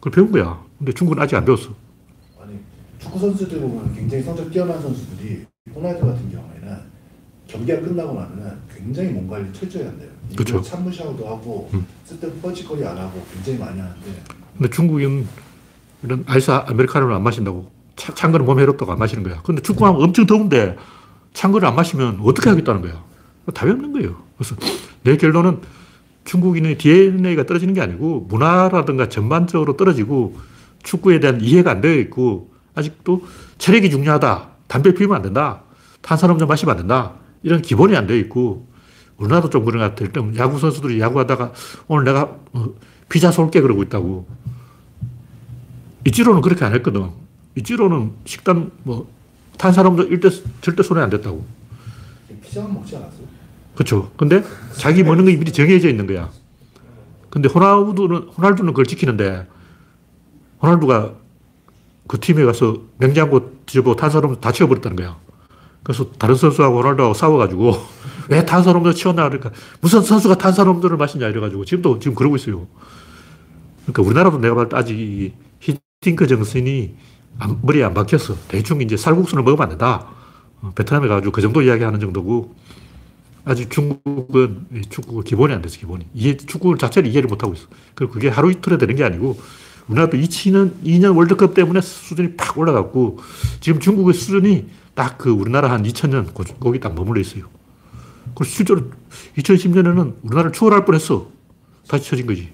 [0.00, 0.65] 그걸 배운 거야.
[0.78, 1.70] 근데 중국은 아직 안 배웠어.
[2.40, 2.58] 아니
[2.98, 6.78] 축구 선수들 보면 굉장히 성적 뛰어난 선수들이 호날두 같은 경우에는
[7.46, 10.10] 경기가 끝나고 나면은 굉장히 몸 관리 철저히 한대요.
[10.36, 10.60] 그쵸.
[10.60, 11.86] 찬물 샤워도 하고 음.
[12.04, 14.22] 쓸데없는 뻘짓거리 안 하고 굉장히 많이 하는데
[14.56, 15.26] 근데 중국은
[16.02, 17.70] 이런 아이스 아메리카노를 안 마신다고.
[17.96, 19.40] 차, 찬 거는 몸에 해롭다고 안 마시는 거야.
[19.42, 20.76] 근데 축구하면 엄청 더운데
[21.32, 23.02] 찬 거를 안 마시면 어떻게 하겠다는 거야.
[23.54, 24.22] 답이 없는 거예요.
[24.36, 24.56] 그래서
[25.02, 25.60] 내 결론은
[26.24, 30.36] 중국인의 DNA가 떨어지는 게 아니고 문화라든가 전반적으로 떨어지고
[30.86, 33.24] 축구에 대한 이해가 안 되어 있고 아직도
[33.58, 34.48] 체력이 중요하다.
[34.68, 35.62] 담배 피우면 안 된다.
[36.02, 37.14] 탄산음료 마시면 안 된다.
[37.42, 38.66] 이런 기본이 안 되어 있고
[39.16, 40.06] 우리나라도 좀 그런 것 같아요.
[40.06, 41.52] 일단 야구 선수들이 야구하다가
[41.88, 42.68] 오늘 내가 어,
[43.08, 44.26] 피자 쏠게 그러고 있다고.
[46.06, 47.10] 이찌로는 그렇게 안 했거든.
[47.56, 49.10] 이찌로는 식단 뭐
[49.58, 50.28] 탄산음료 일대
[50.60, 51.44] 절대 손에 안 댔다고.
[52.42, 53.26] 피자만 먹지 않았어요?
[53.74, 54.12] 그렇죠.
[54.16, 54.44] 근데
[54.76, 56.30] 자기 먹는 게 미리 정해져 있는 거야.
[57.30, 59.46] 근데 호날두는 호날두는 그걸 지키는데
[60.70, 61.14] 호날두가
[62.08, 65.16] 그 팀에 가서 냉장고 뒤져보고 탄산음료 다 치워버렸다는 거야.
[65.82, 67.72] 그래서 다른 선수하고 호날두하고 싸워가지고
[68.28, 69.50] 왜 탄산음료 치웠나 그러니까
[69.80, 72.66] 무슨 선수가 탄산음료를 마시냐 이래가지고 지금도 지금 그러고 있어요.
[73.86, 76.94] 그러니까 우리나라도 내가 봤을 때 아직 이 히팅크 정신이
[77.38, 78.34] 안- 머리에 안 박혔어.
[78.48, 80.06] 대충 이제 살국수는 먹으면 안 된다.
[80.62, 82.54] 어, 베트남에 가가지고 그 정도 이야기하는 정도고
[83.44, 86.06] 아직 중국은 이 축구가 기본이 안 돼서 기본이.
[86.14, 87.66] 이해, 축구 자체를 이해를 못 하고 있어.
[87.94, 89.38] 그리고 그게 하루 이틀에 되는 게 아니고
[89.88, 93.18] 우리나라도 2002년 2년 월드컵 때문에 수준이 팍 올라갔고
[93.60, 97.48] 지금 중국의 수준이 딱 그 우리나라 한 2000년 거기 딱 머물러 있어요.
[98.34, 98.90] 그래서 실제로
[99.36, 101.30] 2010년에는 우리나라를 추월할 뻔했어.
[101.86, 102.50] 다시 쳐진 거지.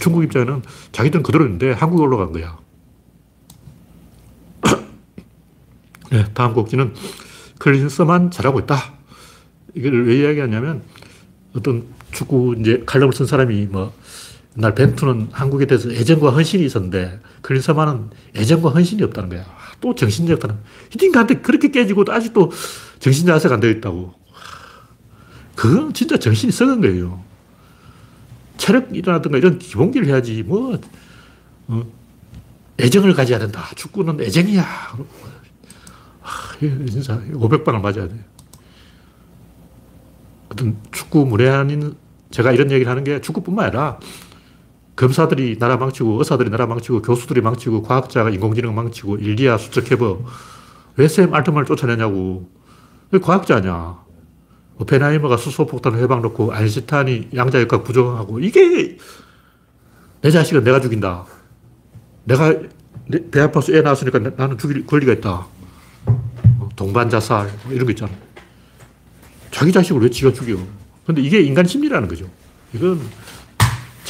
[0.00, 2.58] 중국 입장에는 자기들은 그대로 있는데 한국에 올라간 거야.
[6.10, 6.94] 네, 다음 곡지는
[7.58, 8.94] 클린스만 잘하고 있다.
[9.74, 10.82] 이걸 왜 이야기하냐면
[11.54, 13.92] 어떤 축구 이제 칼럼을 쓴 사람이 뭐
[14.58, 19.44] 옛날 벤투는 한국에 대해서 애정과 헌신이 있었는데 클린스만은 애정과 헌신이 없다는 거야.
[19.80, 20.56] 또 정신이 없다는.
[20.90, 22.50] 히딩크한테 그렇게 깨지고도 아직도
[22.98, 24.14] 정신 자세가 안 되어 있다고.
[25.54, 27.22] 그건 진짜 정신이 썩은 거예요.
[28.56, 30.78] 체력이라든가 이런 기본기를 해야지 뭐
[31.68, 31.82] 어,
[32.78, 33.70] 애정을 가져야 된다.
[33.76, 34.62] 축구는 애정이야.
[36.22, 36.28] 아,
[36.60, 38.24] 이거 진짜 500방을 맞아야 돼.
[40.50, 41.94] 어떤 축구 문외한인
[42.30, 43.98] 제가 이런 얘기를 하는 게 축구뿐만 아니라
[45.00, 50.20] 검사들이 나라 망치고, 의사들이 나라 망치고, 교수들이 망치고, 과학자가 인공지능 망치고, 일리아 수적 해버.
[50.96, 52.50] 왜샘 알트만을 쫓아내냐고.
[53.10, 53.98] 왜 과학자냐.
[54.78, 58.98] 오펜하이머가 수소폭탄 회방 놓고, 아인슈타인이 양자역학 부정하고, 이게
[60.20, 61.24] 내 자식은 내가 죽인다.
[62.24, 62.54] 내가
[63.08, 65.46] 내- 배 아파서 애 낳았으니까 나- 나는 죽일 권리가 있다.
[66.04, 68.12] 어, 동반자살, 뭐 이런 거 있잖아.
[69.50, 70.58] 자기 자식을 왜 지가 죽여?
[71.06, 72.26] 근데 이게 인간 심리라는 거죠.
[72.74, 73.00] 이건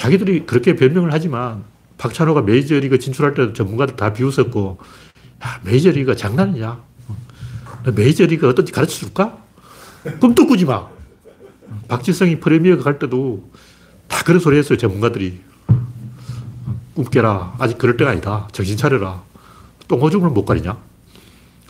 [0.04, 1.62] 자기들이 그렇게 변명을 하지만
[1.98, 4.78] 박찬호가 메이저리그 진출할 때 전문가들 다 비웃었고,
[5.44, 6.70] 야, 메이저리그 장난이냐?
[6.70, 7.16] 어,
[7.84, 9.36] 너 메이저리그 어떤지 가르쳐 줄까?
[10.18, 10.76] 꿈도 꾸지 마.
[10.76, 10.90] 어,
[11.88, 13.46] 박지성이 프리미어가 갈 때도
[14.08, 15.38] 다 그런 소리 했어요, 전문가들이.
[15.68, 17.56] 어, 꿈깨라.
[17.58, 18.48] 아직 그럴 때가 아니다.
[18.52, 19.22] 정신 차려라.
[19.86, 20.78] 똥오줌을 못 가리냐?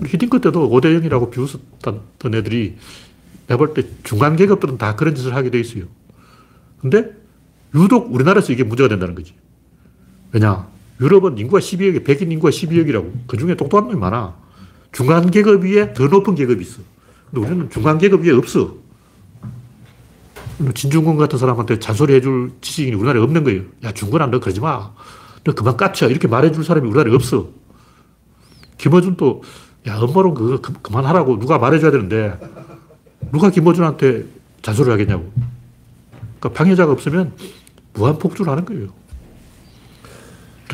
[0.07, 2.77] 히딩크 때도 5대 0이라고 비웃었던 애들이
[3.49, 5.87] 내가 볼 때 중간 계급들은 다 그런 짓을 하게 돼 있어요.
[6.81, 7.11] 근데
[7.75, 9.35] 유독 우리나라에서 이게 문제가 된다는 거지.
[10.33, 10.67] 왜냐?
[11.01, 13.13] 유럽은 인구가 12억이, 백인 인구가 12억이라고.
[13.27, 14.35] 그 중에 똑똑한 놈이 많아.
[14.93, 16.81] 중간 계급 위에 더 높은 계급이 있어.
[17.31, 18.75] 근데 우리는 중간 계급 위에 없어.
[20.75, 23.63] 진중권 같은 사람한테 잔소리 해줄 지식인이 우리나라에 없는 거예요.
[23.85, 24.93] 야, 중권아, 너 그러지 마.
[25.45, 26.09] 너 그만 까쳐.
[26.11, 27.49] 이렇게 말해줄 사람이 우리나라에 없어.
[28.77, 29.43] 김어준도,
[29.87, 32.39] 야, 엄마는 그거 그- 그만하라고 누가 말해줘야 되는데,
[33.33, 34.27] 누가 김어준한테
[34.61, 35.33] 잔소리를 하겠냐고.
[36.41, 37.33] 그러니까 방해자가 없으면
[37.93, 38.89] 무한 폭주를 하는 거예요.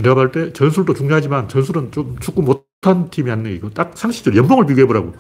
[0.03, 4.67] 내가 볼 때 전술도 중요하지만 전술은 좀 축구 못한 팀이 하는 얘기고 딱 상식적으로 연봉을
[4.67, 5.15] 비교해보라고.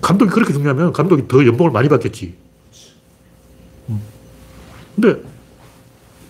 [0.00, 2.34] 감독이 그렇게 중요하면 감독이 더 연봉을 많이 받겠지.
[3.90, 4.00] 음.
[4.96, 5.22] 근데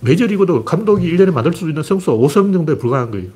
[0.00, 3.29] 메이저리그도 감독이 1년에 만들 수 있는 선수가 5성 정도에 불과한 거예요.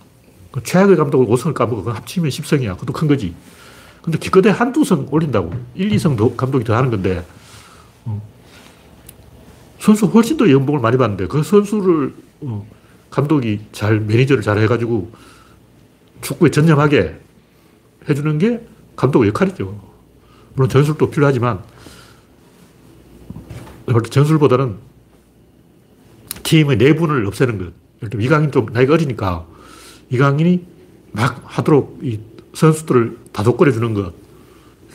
[0.51, 1.93] 그 최악의 감독을 5성을 까먹어.
[1.93, 2.75] 합치면 10성이야.
[2.75, 3.35] 그것도 큰 거지.
[4.03, 5.53] 근데 기껏해 한두 성 올린다고.
[5.75, 7.43] 1, 2성 더 감독이 더 하는 건데, 어.
[9.79, 12.67] 선수 훨씬 더 연봉을 많이 받는데, 그 선수를, 어,
[13.11, 15.12] 감독이 잘, 매니저를 잘 해가지고
[16.23, 17.21] 축구에 전념하게
[18.09, 19.79] 해주는 게 감독의 역할이죠.
[20.55, 21.62] 물론 전술도 필요하지만,
[24.11, 24.77] 전술보다는
[26.45, 27.73] 팀의 내분을 없애는 것.
[27.99, 29.47] 예를 들면 이강인 좀 나이가 어리니까
[30.11, 30.64] 이강인이
[31.12, 32.21] 막 하도록 이
[32.55, 34.14] 선수들을 다독거려 주는 것.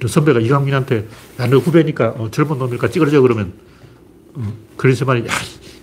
[0.07, 1.07] 선배가 이강민한테
[1.39, 3.53] 야, 너 후배니까 어, 젊은 놈이니까 찌그러져 그러면
[4.35, 5.31] 어, 클린스만이 야,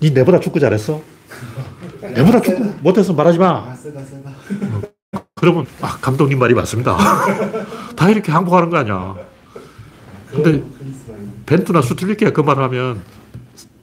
[0.01, 1.03] 니 내보다 축구 잘했어?
[2.15, 3.75] 내보다 축구 못해서 말하지 마.
[3.75, 4.01] 쓰가.
[5.35, 6.97] 그러면 아, 감독님 말이 맞습니다.
[7.95, 9.17] 다 이렇게 항복하는 거 아니야.
[10.31, 10.63] 근데
[11.47, 13.03] 벤투나 수틀리케가 그 말을 하면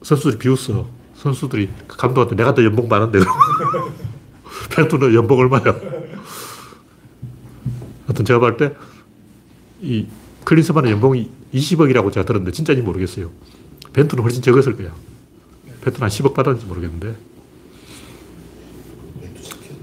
[0.01, 0.87] 선수들이 비웃어.
[1.15, 3.19] 선수들이 감독한테 내가 더 연봉 많은데.
[4.75, 5.61] 벤투는 연봉 얼마야?
[8.07, 8.73] 하여튼 제가 볼 때
[9.81, 10.07] 이
[10.45, 13.31] 클린스만의 연봉이 20억이라고 제가 들었는데 진짜인지 모르겠어요.
[13.93, 14.93] 벤투는 훨씬 적었을 거야.
[15.81, 17.15] 벤투는 한 10억 받았는지 모르겠는데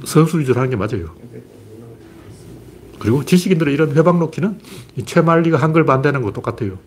[0.05, 1.14] 선수 위주로 하는 게 맞아요.
[2.99, 4.59] 그리고 지식인들의 이런 회방 놓기는
[4.96, 6.79] 이 최말리가 한글 반대하는 거 똑같아요.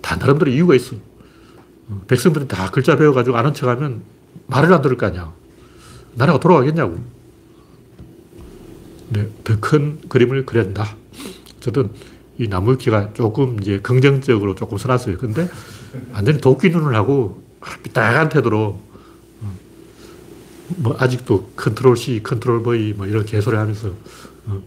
[0.00, 0.96] 다 나름대로 이유가 있어.
[1.88, 4.02] 어, 백성들이 다 글자 배워가지고 아는 척 하면
[4.46, 5.32] 말을 안 들을 거 아니야.
[6.14, 6.98] 나라가 돌아가겠냐고.
[9.10, 10.96] 네, 더 큰 그림을 된다.
[11.58, 11.90] 어쨌든
[12.40, 15.18] 이 나무위키가 조금 이제 긍정적으로 조금 써놨어요.
[15.18, 15.46] 근데
[16.10, 17.42] 완전히 도끼 눈을 하고
[17.82, 18.80] 삐딱한 태도로
[19.42, 19.56] 어,
[20.76, 23.92] 뭐 아직도 컨트롤 C, 컨트롤 V 뭐 이런 개소리 하면서
[24.46, 24.62] 어,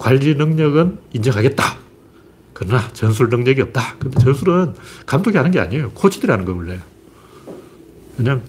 [0.00, 1.76] 관리 능력은 인정하겠다.
[2.54, 3.98] 그러나 전술 능력이 없다.
[4.00, 4.74] 근데 전술은
[5.06, 5.92] 감독이 하는 게 아니에요.
[5.92, 6.80] 코치들이 하는 거 원래.
[8.16, 8.42] 그냥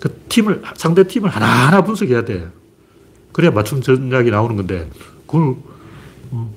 [0.00, 2.46] 그 팀을 상대 팀을 하나하나 분석해야 돼.
[3.32, 4.90] 그래야 맞춤 전략이 나오는 건데
[5.26, 5.75] 그걸 어,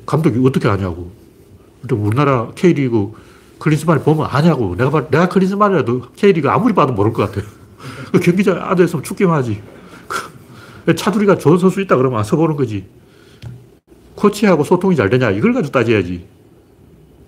[0.06, 0.68] 감독이 어떻게.
[0.70, 3.14] 근데 우리나라 K리그
[3.60, 4.76] 클린스만을 보면 아냐고.
[4.76, 7.46] 내가 봐, 내가 클린스만이라도 K리그 아무리 봐도 모를 것 같아.
[8.12, 9.62] 그 경기장 안에 있으면 죽기만 하지.
[10.86, 12.86] 그 차두리가 좋은 선수 있다 그러면 와서 보는 거지.
[14.16, 16.26] 코치하고 소통이 잘 되냐 이걸 가지고 따져야지.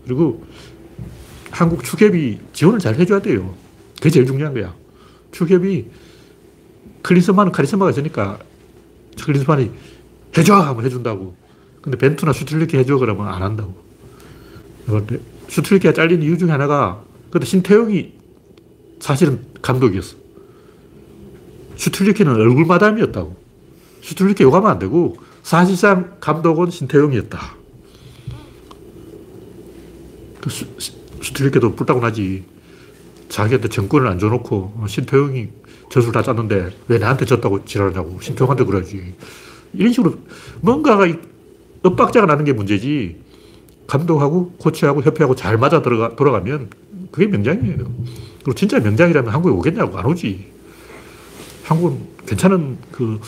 [0.06, 0.44] 그리고
[1.52, 3.54] 한국 축협이 지원을 잘 해줘야 돼요.
[3.98, 4.74] 그게 제일 중요한 거야.
[5.32, 5.86] 축협이
[7.04, 8.40] 클린스만은 카리스마가 있으니까
[9.24, 9.72] 클린스만이
[10.38, 11.36] 해줘 하면 해준다고.
[11.82, 13.76] 근데 벤투나 슈틸리케 해줘 그러면 안 한다고.
[15.48, 18.14] 슈틸리케가 잘린 이유 중에 하나가 근데 신태용이
[19.00, 20.18] 사실은 감독이었어.
[21.76, 23.36] 슈틸리케는 얼굴 마담이었다고.
[24.02, 27.56] 슈틸리케 욕하면 안 되고 사실상 감독은 신태용이었다.
[30.42, 30.66] 그 슈,
[31.22, 32.44] 슈틸리케도 뿔따고 나지.
[33.30, 35.48] 자기한테 정권을 안 줘놓고 어, 신태용이
[35.90, 38.20] 저술 다 짰는데 왜 나한테 졌다고 지랄하냐고.
[38.22, 39.16] 신태용한테 그러지.
[39.74, 40.16] 이런 식으로
[40.60, 41.08] 뭔가가
[41.84, 43.18] 엇박자가 나는 게 문제지.
[43.88, 46.70] 감독하고 코치하고 협회하고 잘 맞아 들어가, 돌아가면
[47.12, 47.78] 그게 명장이에요.
[47.78, 50.46] 그리고 진짜 명작이라면 한국에 오겠냐고 안 오지.
[51.66, 53.20] 한국은 괜찮은 그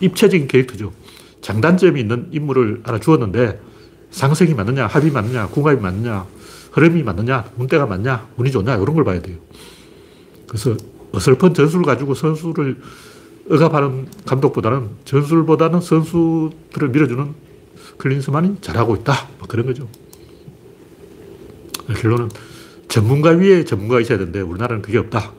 [0.00, 0.92] 입체적인 캐릭터죠.
[1.40, 3.60] 장단점이 있는 인물을 하나 주었는데
[4.10, 6.26] 상승이 맞느냐, 합이 맞느냐, 궁합이 맞느냐,
[6.72, 9.36] 흐름이 맞느냐, 문대가 맞냐, 운이 좋냐, 이런 걸 봐야 돼요.
[10.46, 10.76] 그래서
[11.12, 12.80] 어설픈 전술을 가지고 선수를
[13.50, 17.34] 억압하는 감독보다는 전술보다는 선수들을 밀어주는
[17.98, 19.28] 클린스만이 잘하고 있다.
[19.38, 19.88] 뭐 그런 거죠.
[22.00, 22.28] 결론은
[22.88, 25.32] 전문가 위에 전문가가 있어야 되는데 우리나라는 그게 없다.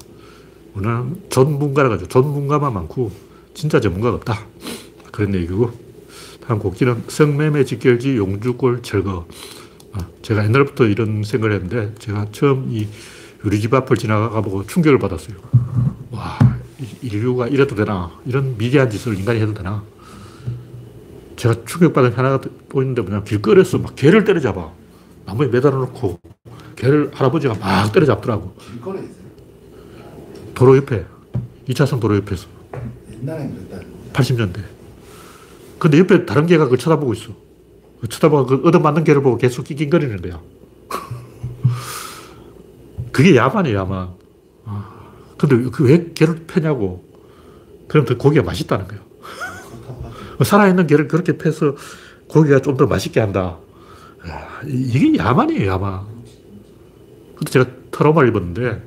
[0.74, 3.12] 우리나라는 전문가라 가지고 전문가만 많고
[3.53, 4.45] 진짜 전문가가 없다.
[5.12, 5.72] 그런 얘기고
[6.45, 9.28] 다음 곡지는 성매매 직결지 용주골 철거.
[9.93, 12.88] 아, 제가 옛날부터 이런 생각을 했는데 제가 처음 이
[13.43, 15.38] 우리 집 앞을 지나가 보고 충격을 받았어요.
[16.12, 16.38] 와,
[16.80, 18.12] 이- 인류가 이래도 되나?
[18.26, 19.84] 이런 미개한 짓을 인간이 해도 되나?
[21.36, 24.72] 제가 충격받은 게 하나가 보이는데 뭐냐 길거리에서 막 개를 때려잡아.
[25.26, 26.20] 나무에 매달아 놓고
[26.76, 28.54] 개를 할아버지가 막 때려잡더라고.
[28.56, 29.26] 길거리에 있어요.
[30.54, 31.06] 도로 옆에.
[31.68, 32.48] 2차선 도로 옆에서.
[33.22, 33.86] 옛날엔 그랬다.
[34.14, 34.64] 80년대.
[35.80, 37.32] 근데 옆에 다른 개가 그걸 쳐다보고 있어.
[38.00, 40.40] 그 쳐다보고 그 얻어맞는 개를 보고 계속 낑낑거리는 거야.
[43.12, 44.10] 그게 야만이에요, 야만.
[44.66, 47.04] 아, 근데 그왜 개를 패냐고.
[47.88, 49.04] 그럼 더 고기가 맛있다는 거예요.
[50.44, 51.76] 살아있는 개를 그렇게 패서
[52.28, 53.58] 고기가 좀 더 맛있게 한다.
[54.66, 56.02] 이게 야만이에요, 야만.
[57.38, 58.82] 그때 제가 트라우마를 입었는데,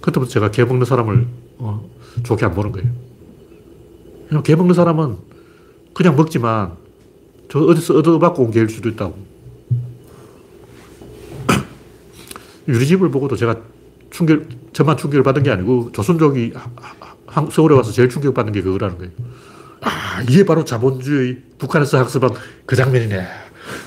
[0.00, 1.26] 그때부터 제가 개 먹는 사람을
[1.58, 1.88] 어,
[2.22, 4.42] 좋게 안 보는 거예요.
[4.42, 5.16] 개 먹는 사람은
[5.92, 6.76] 그냥 먹지만
[7.50, 9.14] 저 어디서 얻어맞고 온 개일 수도 있다고.
[12.68, 13.56] 유리집을 보고도 제가
[14.10, 16.54] 충격, 저만 충격을 받은 게 아니고 조선족이
[17.50, 19.12] 서울에 와서 제일 충격받는 게 그거라는 거예요.
[19.82, 22.30] 아, 이게 바로 자본주의 북한에서 학습한
[22.66, 23.26] 그 장면이네.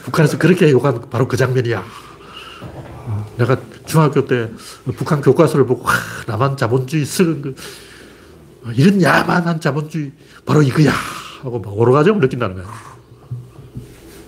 [0.04, 1.84] 북한에서 그렇게 욕한 바로 그 장면이야.
[3.06, 4.50] 어, 내가 중학교 때
[4.96, 5.94] 북한 교과서를 보고 와,
[6.26, 7.56] 나만 자본주의 쓰는 그
[8.66, 10.12] 어, 이런 야만한 자본주의
[10.46, 10.92] 바로 이거야
[11.42, 12.66] 하고 막 오르가즘을 느낀다는 거야.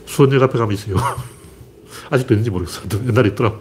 [0.06, 0.98] 수원역 앞에 가면 있어요.
[2.10, 2.82] 아직도 있는지 모르겠어.
[3.08, 3.60] 옛날에 있더라고.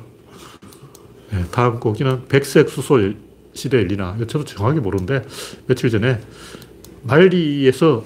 [1.31, 3.13] 네, 다음 곡기는 백색 수소
[3.55, 4.15] 시대 엘리나.
[4.17, 5.25] 이거 저도 정확히 모르는데
[5.67, 6.21] 며칠 전에
[7.05, 8.05] 말리에서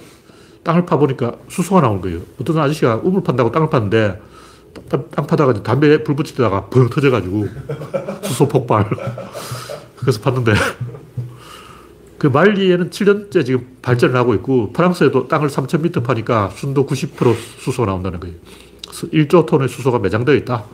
[0.63, 2.21] 땅을 파보니까 수소가 나온 거예요.
[2.41, 4.21] 어떤 아저씨가 우물 판다고 땅을 팠는데
[4.89, 7.47] 땅, 땅 파다가 담배에 불 붙이다가 벙 터져가지고
[8.23, 8.89] 수소 폭발.
[9.97, 10.55] 그래서 팠는데
[12.19, 18.21] 그 말리에는 7년째 지금 발전을 하고 있고 프랑스에도 땅을 3,000m 파니까 순도 90% 수소가 나온다는
[18.21, 18.35] 거예요.
[18.83, 20.65] 그래서 1조 톤의 수소가 매장되어 있다.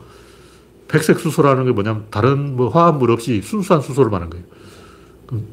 [0.88, 4.44] 백색 수소라는 게 뭐냐면 다른 뭐 화합물 없이 순수한 수소를 말하는 거예요.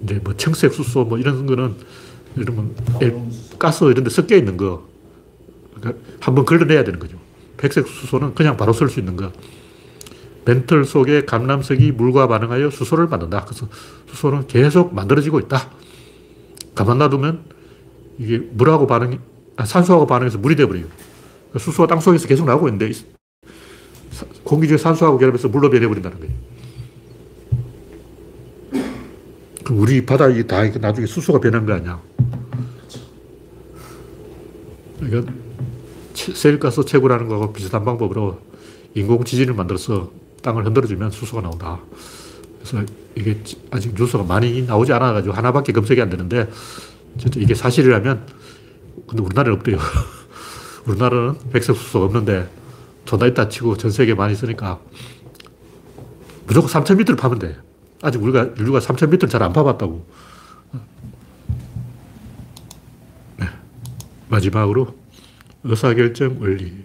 [0.03, 1.75] 이제 뭐 청색 수소 뭐 이런 거는
[2.35, 3.15] 이러면 엘-
[3.59, 4.87] 가스 이런 데 섞여 있는 거.
[5.75, 7.17] 그러니까 한번 걸러내야 되는 거죠.
[7.57, 9.31] 백색 수소는 그냥 바로 쓸 수 있는 거.
[10.45, 13.45] 멘틀 속에 감람석이 물과 반응하여 수소를 만든다.
[13.45, 13.67] 그래서
[14.07, 15.69] 수소는 계속 만들어지고 있다.
[16.73, 17.43] 가만 놔두면
[18.17, 19.19] 이게 물하고 반응이,
[19.57, 20.85] 아, 산소하고 반응해서 물이 돼버려요.
[20.85, 22.91] 그러니까 수소가 땅 속에서 계속 나오고 있는데
[24.43, 26.33] 공기 중에 산소하고 결합해서 물로 변해버린다는 거예요.
[29.71, 32.01] 우리 바다에 다 나중에 수소가 변한 거 아니야?
[36.13, 38.39] 채- 세일가스 채굴하는 거하고 비슷한 방법으로
[38.93, 40.11] 인공 지진을 만들어서
[40.43, 41.79] 땅을 흔들어주면 수소가 나온다.
[42.59, 42.85] 그래서
[43.15, 46.49] 이게 지- 아직 뉴스가 많이 나오지 않아가지고 하나밖에 검색이 안 되는데
[47.17, 48.25] 진짜 이게 사실이라면
[49.07, 49.77] 근데 우리나라는 없대요.
[50.85, 52.49] 우리나라는 백색 수소가 없는데
[53.05, 54.79] 존나 있다 치고 전 세계 많이 쓰니까
[56.47, 57.55] 무조건 3,000m를 파면 돼.
[58.01, 60.05] 아직 우리가 인류가 3,000m를 잘 안 파봤다고.
[64.31, 64.97] 마지막으로
[65.63, 66.83] 의사결정 원리.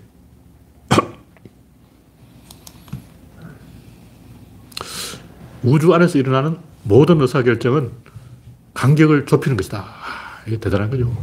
[5.63, 7.93] 우주 안에서 일어나는 모든 의사결정은
[8.75, 9.79] 간격을 좁히는 것이다.
[9.79, 11.17] 아, 이게 대단한 거죠.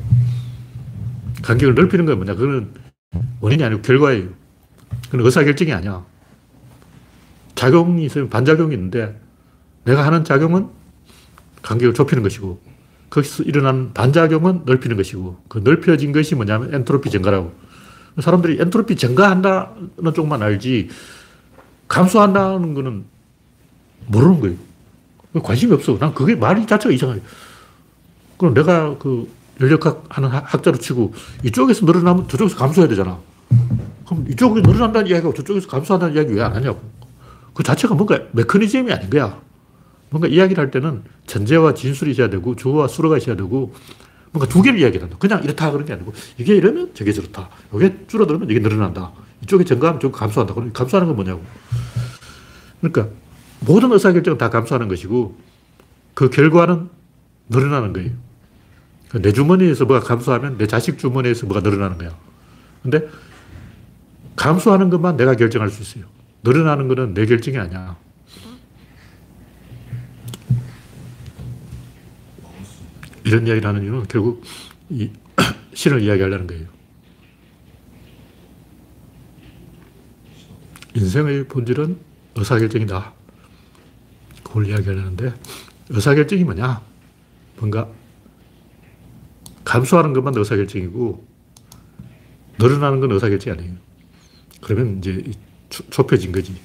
[1.44, 2.36] 간격을 넓히는 건 뭐냐?
[2.36, 2.74] 그거는
[3.42, 4.30] 원인이 아니고 결과예요.
[5.06, 6.06] 그건 의사결정이 아니야.
[7.54, 9.20] 작용이 있으면 반작용이 있는데
[9.84, 10.70] 내가 하는 작용은
[11.62, 12.73] 간격을 좁히는 것이고
[13.14, 17.54] 거기서 일어나는 반작용은 넓히는 것이고 그 넓혀진 것이 뭐냐면 엔트로피 증가라고.
[18.20, 20.90] 사람들이 엔트로피 증가한다는 쪽만 알지
[21.88, 23.06] 감소한다는 거는
[24.08, 24.56] 모르는 거예요.
[25.44, 25.98] 관심이 없어.
[26.00, 27.22] 난 그게 말이 자체가 이상해요.
[28.38, 29.30] 그럼 내가 그
[29.62, 33.20] 연력학 하는 학- 학자로 치고 이쪽에서 늘어나면 저쪽에서 감소해야 되잖아.
[34.08, 36.82] 그럼 이쪽이 늘어난다는 이야기가 저쪽에서 감소한다는 이야기 왜 안 하냐고.
[37.54, 39.40] 그 자체가 뭔가 메커니즘이 아닌 거야.
[40.14, 43.74] 뭔가 이야기를 할 때는 전제와 진술이 있어야 되고 주어와 수어가 있어야 되고
[44.32, 45.18] 뭔가 두 개를 이야기한다.
[45.18, 47.50] 그냥 이렇다 그런 게 아니고 이게 이러면 저게 저렇다.
[47.74, 49.12] 이게 줄어들면 이게 늘어난다.
[49.42, 50.54] 이쪽이 증가하면 저거 감소한다.
[50.54, 51.44] 그럼 감소하는 건 뭐냐고.
[52.80, 53.10] 그러니까
[53.62, 55.36] 모든 의사결정은 다 감수하는 것이고
[56.14, 56.90] 그 결과는
[57.50, 58.12] 늘어나는 거예요.
[59.16, 62.16] 내 주머니에서 뭐가 감수하면 내 자식 주머니에서 뭐가 늘어나는 거야.
[62.84, 63.08] 근데
[64.36, 66.08] 감수하는 것만 내가 결정할 수 있어요.
[66.44, 67.98] 늘어나는 것은 내 결정이 아니야.
[73.26, 74.44] 이런 이야기를 하는 이유는 결국
[74.90, 75.10] 이
[75.74, 76.68] 신을 이야기하려는 거예요.
[80.96, 81.98] 인생의 본질은
[82.36, 83.14] 의사결정이다.
[84.44, 85.34] 그걸 이야기하려는데
[85.90, 86.82] 의사결정이 뭐냐?
[87.58, 87.90] 뭔가
[89.64, 91.26] 감수하는 것만 의사결정이고
[92.60, 93.76] 늘어나는 건 의사결정이 아니에요.
[94.62, 95.32] 그러면 이제
[95.70, 96.56] 좁혀진 거지.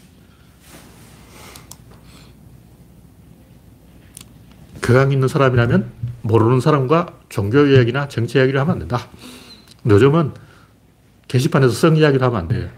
[4.82, 5.90] 교양 있는 사람이라면
[6.22, 9.06] 모르는 사람과 종교 이야기나 정치 이야기를 하면 안 된다.
[9.88, 10.32] 요즘은
[11.28, 12.70] 게시판에서 성 이야기를 하면 안 돼.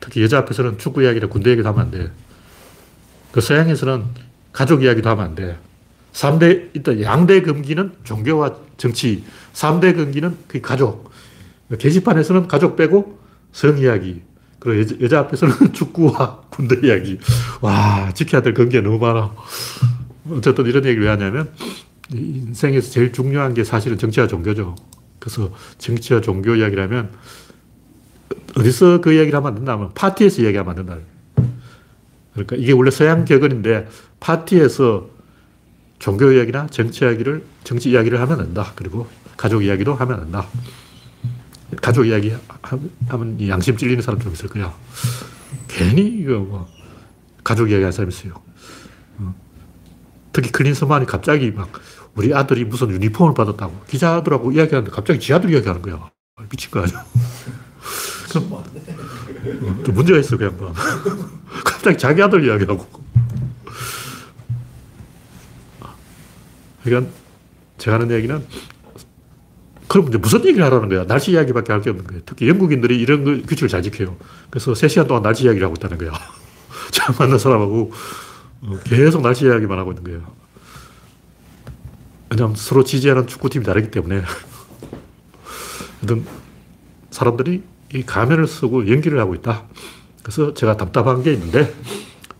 [0.00, 2.10] 특히 여자 앞에서는 축구 이야기나 군대 이야기도 하면 안 돼.
[3.32, 4.04] 그 서양에서는
[4.52, 5.58] 가족 이야기도 하면 안 돼.
[6.12, 11.10] 3대, 일단 양대 금기는 종교와 정치, 3대 금기는 그 가족.
[11.76, 13.18] 게시판에서는 가족 빼고
[13.52, 14.22] 성 이야기.
[14.60, 17.18] 그리고 여자, 여자 앞에서는 축구와 군대 이야기.
[17.60, 19.34] 와, 지켜야 될 금기가 너무 많아.
[20.30, 21.50] 어쨌든 이런 얘기를 왜 하냐면,
[22.12, 24.76] 인생에서 제일 중요한 게 사실은 정치와 종교죠.
[25.18, 27.10] 그래서 정치와 종교 이야기라면,
[28.56, 30.98] 어디서 그 이야기를 하면 안 된다면, 파티에서 이야기하면 안 된다.
[32.32, 33.88] 그러니까 이게 원래 서양 격언인데,
[34.20, 35.08] 파티에서
[35.98, 38.72] 종교 이야기나 정치 이야기를, 정치 이야기를 하면 안 된다.
[38.74, 40.46] 그리고 가족 이야기도 하면 안 된다.
[41.80, 42.34] 가족 이야기
[43.08, 44.74] 하면 양심 찔리는 사람 좀 있을 거야.
[45.68, 46.68] 괜히 이거 뭐,
[47.42, 48.34] 가족 이야기 하는 사람 있어요.
[49.18, 49.34] 어.
[50.32, 51.70] 특히 클린스만이 갑자기 막
[52.16, 56.10] 우리 아들이 무슨 유니폼을 받았다고 기자들하고 이야기하는데 갑자기 지 아들 이야기하는 거야.
[56.48, 57.04] 미친 거 아니야.
[59.84, 60.72] 좀 문제가 있어, 그냥 뭐.
[61.64, 62.86] 갑자기 자기 아들 이야기하고.
[66.82, 67.10] 그러니까
[67.78, 68.44] 제가 하는 얘기는
[69.88, 71.06] 그럼 이제 무슨 얘기를 하라는 거야?
[71.06, 72.22] 날씨 이야기밖에 할 게 없는 거예요.
[72.26, 74.16] 특히 영국인들이 이런 거, 규칙을 잘 지켜요.
[74.50, 76.12] 그래서 3시간 동안 날씨 이야기를 하고 있다는 거야.
[76.90, 77.92] 제가 만난 사람하고
[78.62, 80.43] 어, 계속 날씨 이야기만 하고 있는 거예요.
[82.30, 84.22] 왜냐하면 서로 지지하는 축구팀이 다르기 때문에.
[86.00, 86.26] 하여튼
[87.10, 87.62] 사람들이
[87.94, 89.64] 이 가면을 쓰고 연기를 하고 있다.
[90.22, 91.72] 그래서 제가 답답한 게 있는데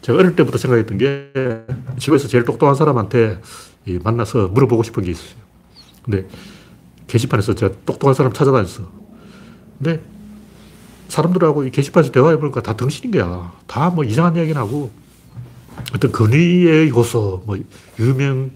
[0.03, 1.31] 제가 어릴 때부터 생각했던 게
[1.99, 3.41] 집에서 제일 똑똑한 사람한테
[4.03, 5.37] 만나서 물어보고 싶은 게 있어요.
[6.03, 6.27] 근데
[7.07, 8.91] 게시판에서 제가 똑똑한 사람 찾아다녔어.
[9.79, 10.03] 근데
[11.09, 13.53] 사람들하고 이 게시판에서 대화해보니까 다 덩신인 거야.
[13.67, 14.91] 다 뭐 이상한 이야기는 하고
[15.95, 17.59] 어떤 근위의 요소, 뭐
[17.99, 18.51] 유명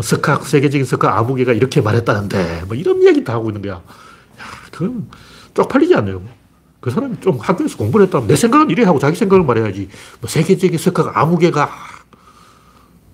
[0.00, 3.74] 석학, 세계적인 석학 아무개가 이렇게 말했다는데 뭐 이런 얘기 다 하고 있는 거야.
[3.74, 3.82] 야,
[4.70, 5.08] 그건
[5.54, 6.22] 쪽팔리지 않아요.
[6.80, 9.88] 그 사람이 좀 학교에서 공부를 했다면 내 생각은 이래 하고 자기 생각을 말해야지.
[10.20, 11.70] 뭐 세계적인 석학 아무개가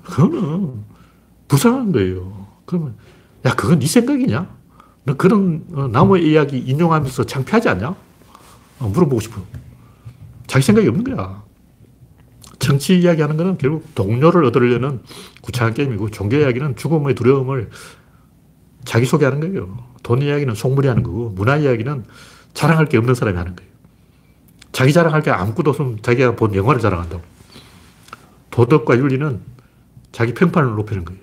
[0.05, 0.85] 그거는
[1.49, 2.47] 불쌍한 거예요.
[2.65, 2.97] 그러면
[3.45, 4.49] 야 그건 네 생각이냐?
[5.05, 7.95] 너 그런 어, 나무의 이야기 인용하면서 창피하지 않냐?
[8.79, 9.43] 어, 물어보고 싶어.
[10.47, 11.43] 자기 생각이 없는 거야.
[12.59, 15.01] 정치 이야기 하는 거는 결국 동료를 얻으려는
[15.43, 17.71] 구차한 게임이고 종교 이야기는 죽음의 두려움을
[18.85, 19.79] 자기소개하는 거예요.
[20.03, 22.05] 돈 이야기는 속물이 하는 거고 문화 이야기는
[22.55, 23.71] 자랑할 게 없는 사람이 하는 거예요.
[24.73, 27.23] 자기 자랑할 게 아무것도 없으면 자기가 본 영화를 자랑한다고.
[28.51, 29.41] 도덕과 윤리는
[30.13, 31.21] 자기 평판을 높이는 거예요.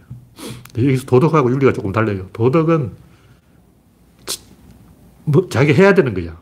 [0.77, 2.27] 여기서 도덕하고 윤리가 조금 달라요.
[2.33, 2.91] 도덕은
[5.25, 6.37] 뭐 자기 해야 되는 거야.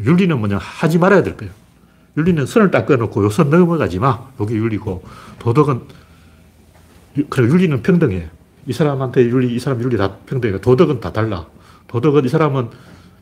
[0.00, 1.50] 윤리는 뭐냐 하지 말아야 될 거야.
[2.16, 4.28] 윤리는 선을 딱 꺼놓고 요 선 넘어가지 마.
[4.40, 5.02] 여기 윤리고
[5.38, 5.82] 도덕은
[7.30, 8.30] 그래 윤리는 평등해.
[8.66, 10.60] 이 사람한테 윤리, 이 사람 윤리 다 평등해.
[10.60, 11.46] 도덕은 다 달라.
[11.88, 12.70] 도덕은 이 사람은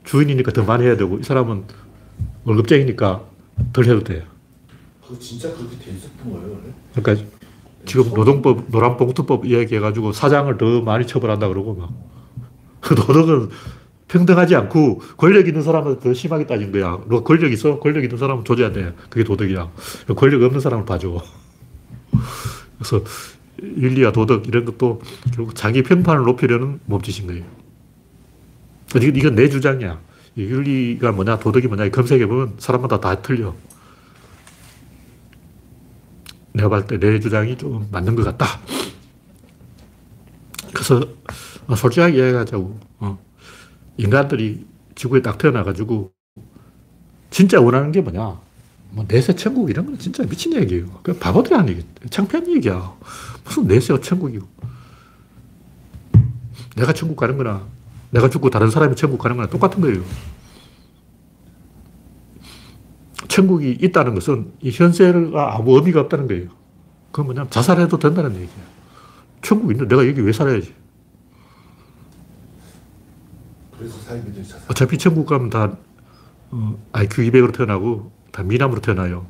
[0.05, 1.65] 주인이니까 더 많이 해야 되고 이 사람은
[2.45, 3.23] 월급쟁이니까
[3.73, 4.25] 덜 해도 돼.
[5.07, 6.75] 그 진짜 그렇게 돼 있었던 거예요, 원래?
[6.95, 7.27] 그러니까
[7.85, 11.91] 지금 노동법, 노란봉투법 이야기해가지고 사장을 더 많이 처벌한다 그러고 막.
[12.81, 13.51] 도덕은
[14.09, 16.99] 평등하지 않고 권력 있는 사람은 더 심하게 따진 거야.
[17.09, 17.79] 너 권력 있어?
[17.81, 18.95] 권력 있는 사람은 조져야 돼.
[19.09, 19.71] 그게 도덕이야.
[20.17, 21.23] 권력 없는 사람을 봐줘.
[22.79, 23.03] 그래서
[23.63, 25.01] 윤리와 도덕 이런 것도
[25.35, 27.45] 결국 자기 평판을 높이려는 몸짓인 거예요.
[28.97, 29.99] 이건 내 주장이야.
[30.37, 33.55] 윤리가 뭐냐, 도덕이 뭐냐, 검색해보면 사람마다 다 틀려.
[36.53, 38.47] 내가 봤을 때 내 주장이 좀 맞는 것 같다.
[40.73, 41.01] 그래서
[41.77, 42.81] 솔직하게 이야기하자고.
[43.01, 43.19] 어.
[43.97, 46.13] 인간들이 지구에 딱 태어나가지고
[47.31, 48.41] 진짜 원하는 게 뭐냐?
[48.91, 50.87] 뭐 내세 천국 이런 건 진짜 미친 얘기예요.
[51.03, 52.95] 그 바보들이 하는 얘기, 창피한 얘기야.
[53.45, 54.47] 무슨 내세와 천국이고.
[56.77, 57.67] 내가 천국 가는 거나
[58.11, 60.03] 내가 죽고 다른 사람이 천국 가는 거나 똑같은 거예요.
[63.29, 66.51] 천국이 있다는 것은 이 현세가 아무 의미가 없다는 거예요.
[67.11, 68.65] 그건 뭐냐면 자살해도 된다는 얘기야.
[69.43, 70.73] 천국 있는데 내가 여기 왜 살아야지?
[73.85, 74.62] 그래서 사회민주주의 자살.
[74.68, 75.76] 어차피 천국 가면 다
[76.51, 79.26] 어, IQ 200으로 태어나고 다 미남으로 태어나요.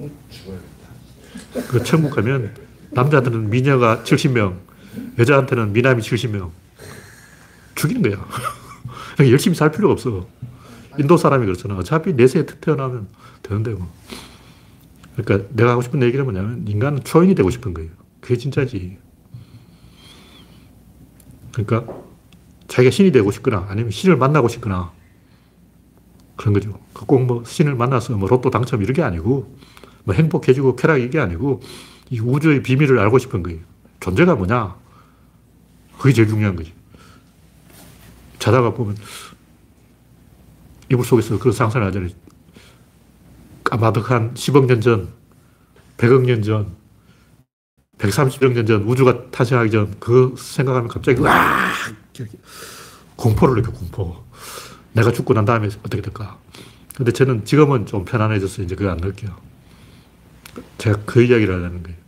[0.00, 1.70] 응, 죽어야겠다.
[1.70, 2.54] 그 천국 가면
[2.90, 4.56] 남자들은 미녀가 70명,
[5.18, 6.50] 여자한테는 미남이 70명.
[7.76, 8.26] 죽이는 거야.
[9.30, 10.26] 열심히 살 필요가 없어.
[10.98, 11.76] 인도 사람이 그렇잖아.
[11.76, 13.08] 어차피 내세에 태어나면
[13.42, 13.92] 되는데 뭐.
[15.16, 17.90] 그러니까 내가 하고 싶은 얘기는 뭐냐면 인간은 초인이 되고 싶은 거예요.
[18.20, 18.98] 그게 진짜지.
[21.52, 21.84] 그러니까
[22.74, 24.92] 자기가 신이 되고 싶거나 아니면 신을 만나고 싶거나
[26.34, 26.80] 그런 거죠.
[26.92, 29.56] 꼭 뭐 신을 만나서 뭐 로또 당첨 이런 게 아니고
[30.02, 31.60] 뭐 행복해지고 쾌락 이게 아니고
[32.10, 33.60] 이 우주의 비밀을 알고 싶은 거예요.
[34.00, 34.74] 존재가 뭐냐?
[35.98, 36.72] 그게 제일 중요한 거지.
[38.40, 38.96] 자다가 보면
[40.90, 42.10] 이불 속에서 그런 상상을 하잖아요.
[43.62, 45.08] 까마득한 10억 년 전,
[45.96, 46.74] 100억 년 전,
[47.98, 51.72] 130억 년 전, 우주가 탄생하기 전, 그거 생각하면 갑자기, 와!
[53.16, 54.24] 공포를 느껴, 공포.
[54.92, 56.38] 내가 죽고 난 다음에 어떻게 될까?
[56.94, 58.64] 근데 저는 지금은 좀 편안해졌어요.
[58.64, 59.36] 이제 그거 안 느껴요.
[60.78, 61.98] 제가 그 이야기를 하려는 거예요.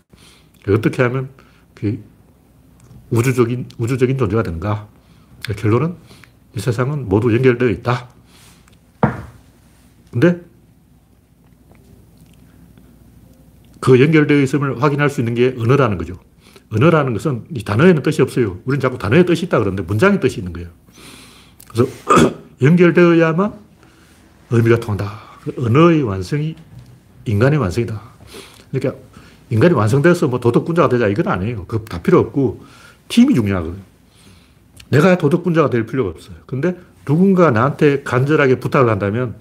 [0.79, 1.31] 어떻게 하면
[1.75, 2.03] 그
[3.11, 4.89] 우주적인, 우주적인 존재가 되는가?
[5.57, 5.97] 결론은
[6.57, 8.09] 이 세상은 모두 연결되어 있다.
[10.11, 10.41] 근데
[13.81, 16.15] 그 연결되어 있음을 확인할 수 있는 게 언어라는 거죠.
[16.73, 18.59] 언어라는 것은 이 단어에는 뜻이 없어요.
[18.65, 20.69] 우리는 자꾸 단어에 뜻이 있다 그러는데 문장에 뜻이 있는 거예요.
[21.69, 21.91] 그래서
[22.63, 23.53] 연결되어야만
[24.51, 25.21] 의미가 통한다.
[25.59, 26.57] 언어의 완성이
[27.25, 28.01] 인간의 완성이다.
[28.73, 29.01] 그러니까
[29.51, 31.67] 인간이 완성돼서 뭐 도덕군자가 되자 이건 아니에요.
[31.67, 32.65] 그거 다 필요 없고
[33.09, 33.83] 팀이 중요하거든요.
[34.89, 36.37] 내가 도덕군자가 될 필요가 없어요.
[36.47, 39.37] 근데 누군가 나한테 간절하게 부탁을 한다면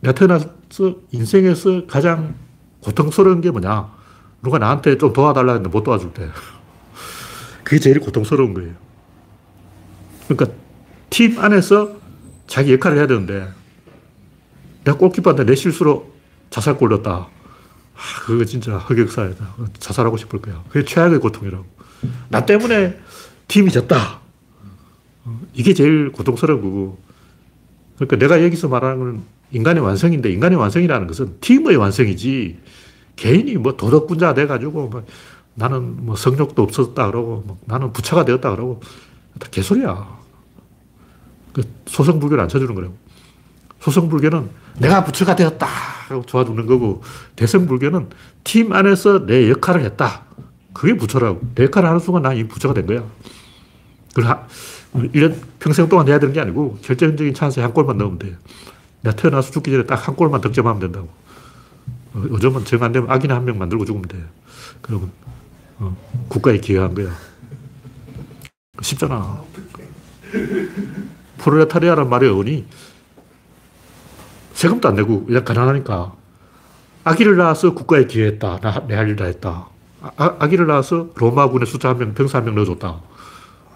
[0.00, 2.34] 내가 태어나서 인생에서 가장
[2.80, 3.99] 고통스러운 게 뭐냐?
[4.42, 6.28] 누가 나한테 좀 도와달라 했는데 못 도와줄 때.
[7.62, 8.74] 그게 제일 고통스러운 거예요.
[10.28, 10.56] 그러니까
[11.10, 11.96] 팀 안에서
[12.46, 13.48] 자기 역할을 해야 되는데
[14.84, 16.10] 내가 골키퍼한테 내 실수로
[16.50, 17.10] 자살골 넣었다.
[17.12, 19.56] 아, 그거 진짜 흑역사이다.
[19.78, 20.64] 자살하고 싶을 거야.
[20.68, 21.64] 그게 최악의 고통이라고.
[22.28, 22.98] 나 때문에
[23.46, 24.20] 팀이 졌다.
[25.24, 26.98] 어, 이게 제일 고통스러운 거고.
[27.96, 29.22] 그러니까 내가 여기서 말하는 건
[29.52, 32.58] 인간의 완성인데 인간의 완성이라는 것은 팀의 완성이지
[33.20, 35.04] 개인이 뭐 도덕군자 돼가지고 뭐
[35.54, 38.80] 나는 뭐 성욕도 없었다 그러고 뭐 나는 부처가 되었다 그러고
[39.38, 40.18] 다 개소리야.
[41.52, 42.94] 그 소성불교를 안 쳐주는 거라고.
[43.80, 44.48] 소성불교는
[44.78, 47.02] 내가 부처가 되었다 하고 도와주는 거고
[47.36, 48.08] 대성불교는
[48.42, 50.22] 팀 안에서 내 역할을 했다.
[50.72, 51.40] 그게 부처라고.
[51.54, 53.04] 내 역할을 하는 순간 난 이 부처가 된 거야.
[54.14, 54.38] 그걸
[54.94, 58.34] 1년 평생 동안 해야 되는 게 아니고 결정적인 찬스에 한 골만 넣으면 돼.
[59.02, 61.08] 내가 태어나서 죽기 전에 딱 한 골만 득점하면 된다고.
[62.14, 64.18] 어, 요즘은 정 안 되면 악인 한 명 만들고 죽으면 돼.
[64.80, 65.10] 그러면
[65.78, 65.96] 어,
[66.28, 67.10] 국가에 기여한 거야.
[68.82, 69.42] 쉽잖아.
[71.38, 72.66] 프롤레타리아란 말의 어원이
[74.54, 76.14] 세금도 안 내고 그냥 가난하니까
[77.04, 78.84] 아기를 낳아서 국가에 기여했다.
[78.88, 79.68] 내할 일 다 했다.
[80.02, 83.00] 아, 아기를 낳아서 로마군에 숫자 한 명, 병사 한 명 넣어줬다.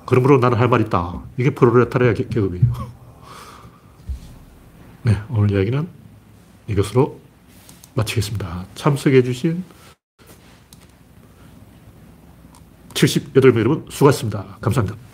[0.07, 1.22] 그러므로 나는 할 말 있다.
[1.39, 2.64] 이게 프롤레타리아 계급이에요.
[5.03, 5.87] 네, 오늘 이야기는
[6.68, 7.20] 이것으로
[7.95, 8.66] 마치겠습니다.
[8.74, 9.64] 참석해 주신
[12.95, 14.59] 78명 여러분 수고하셨습니다.
[14.61, 15.14] 감사합니다.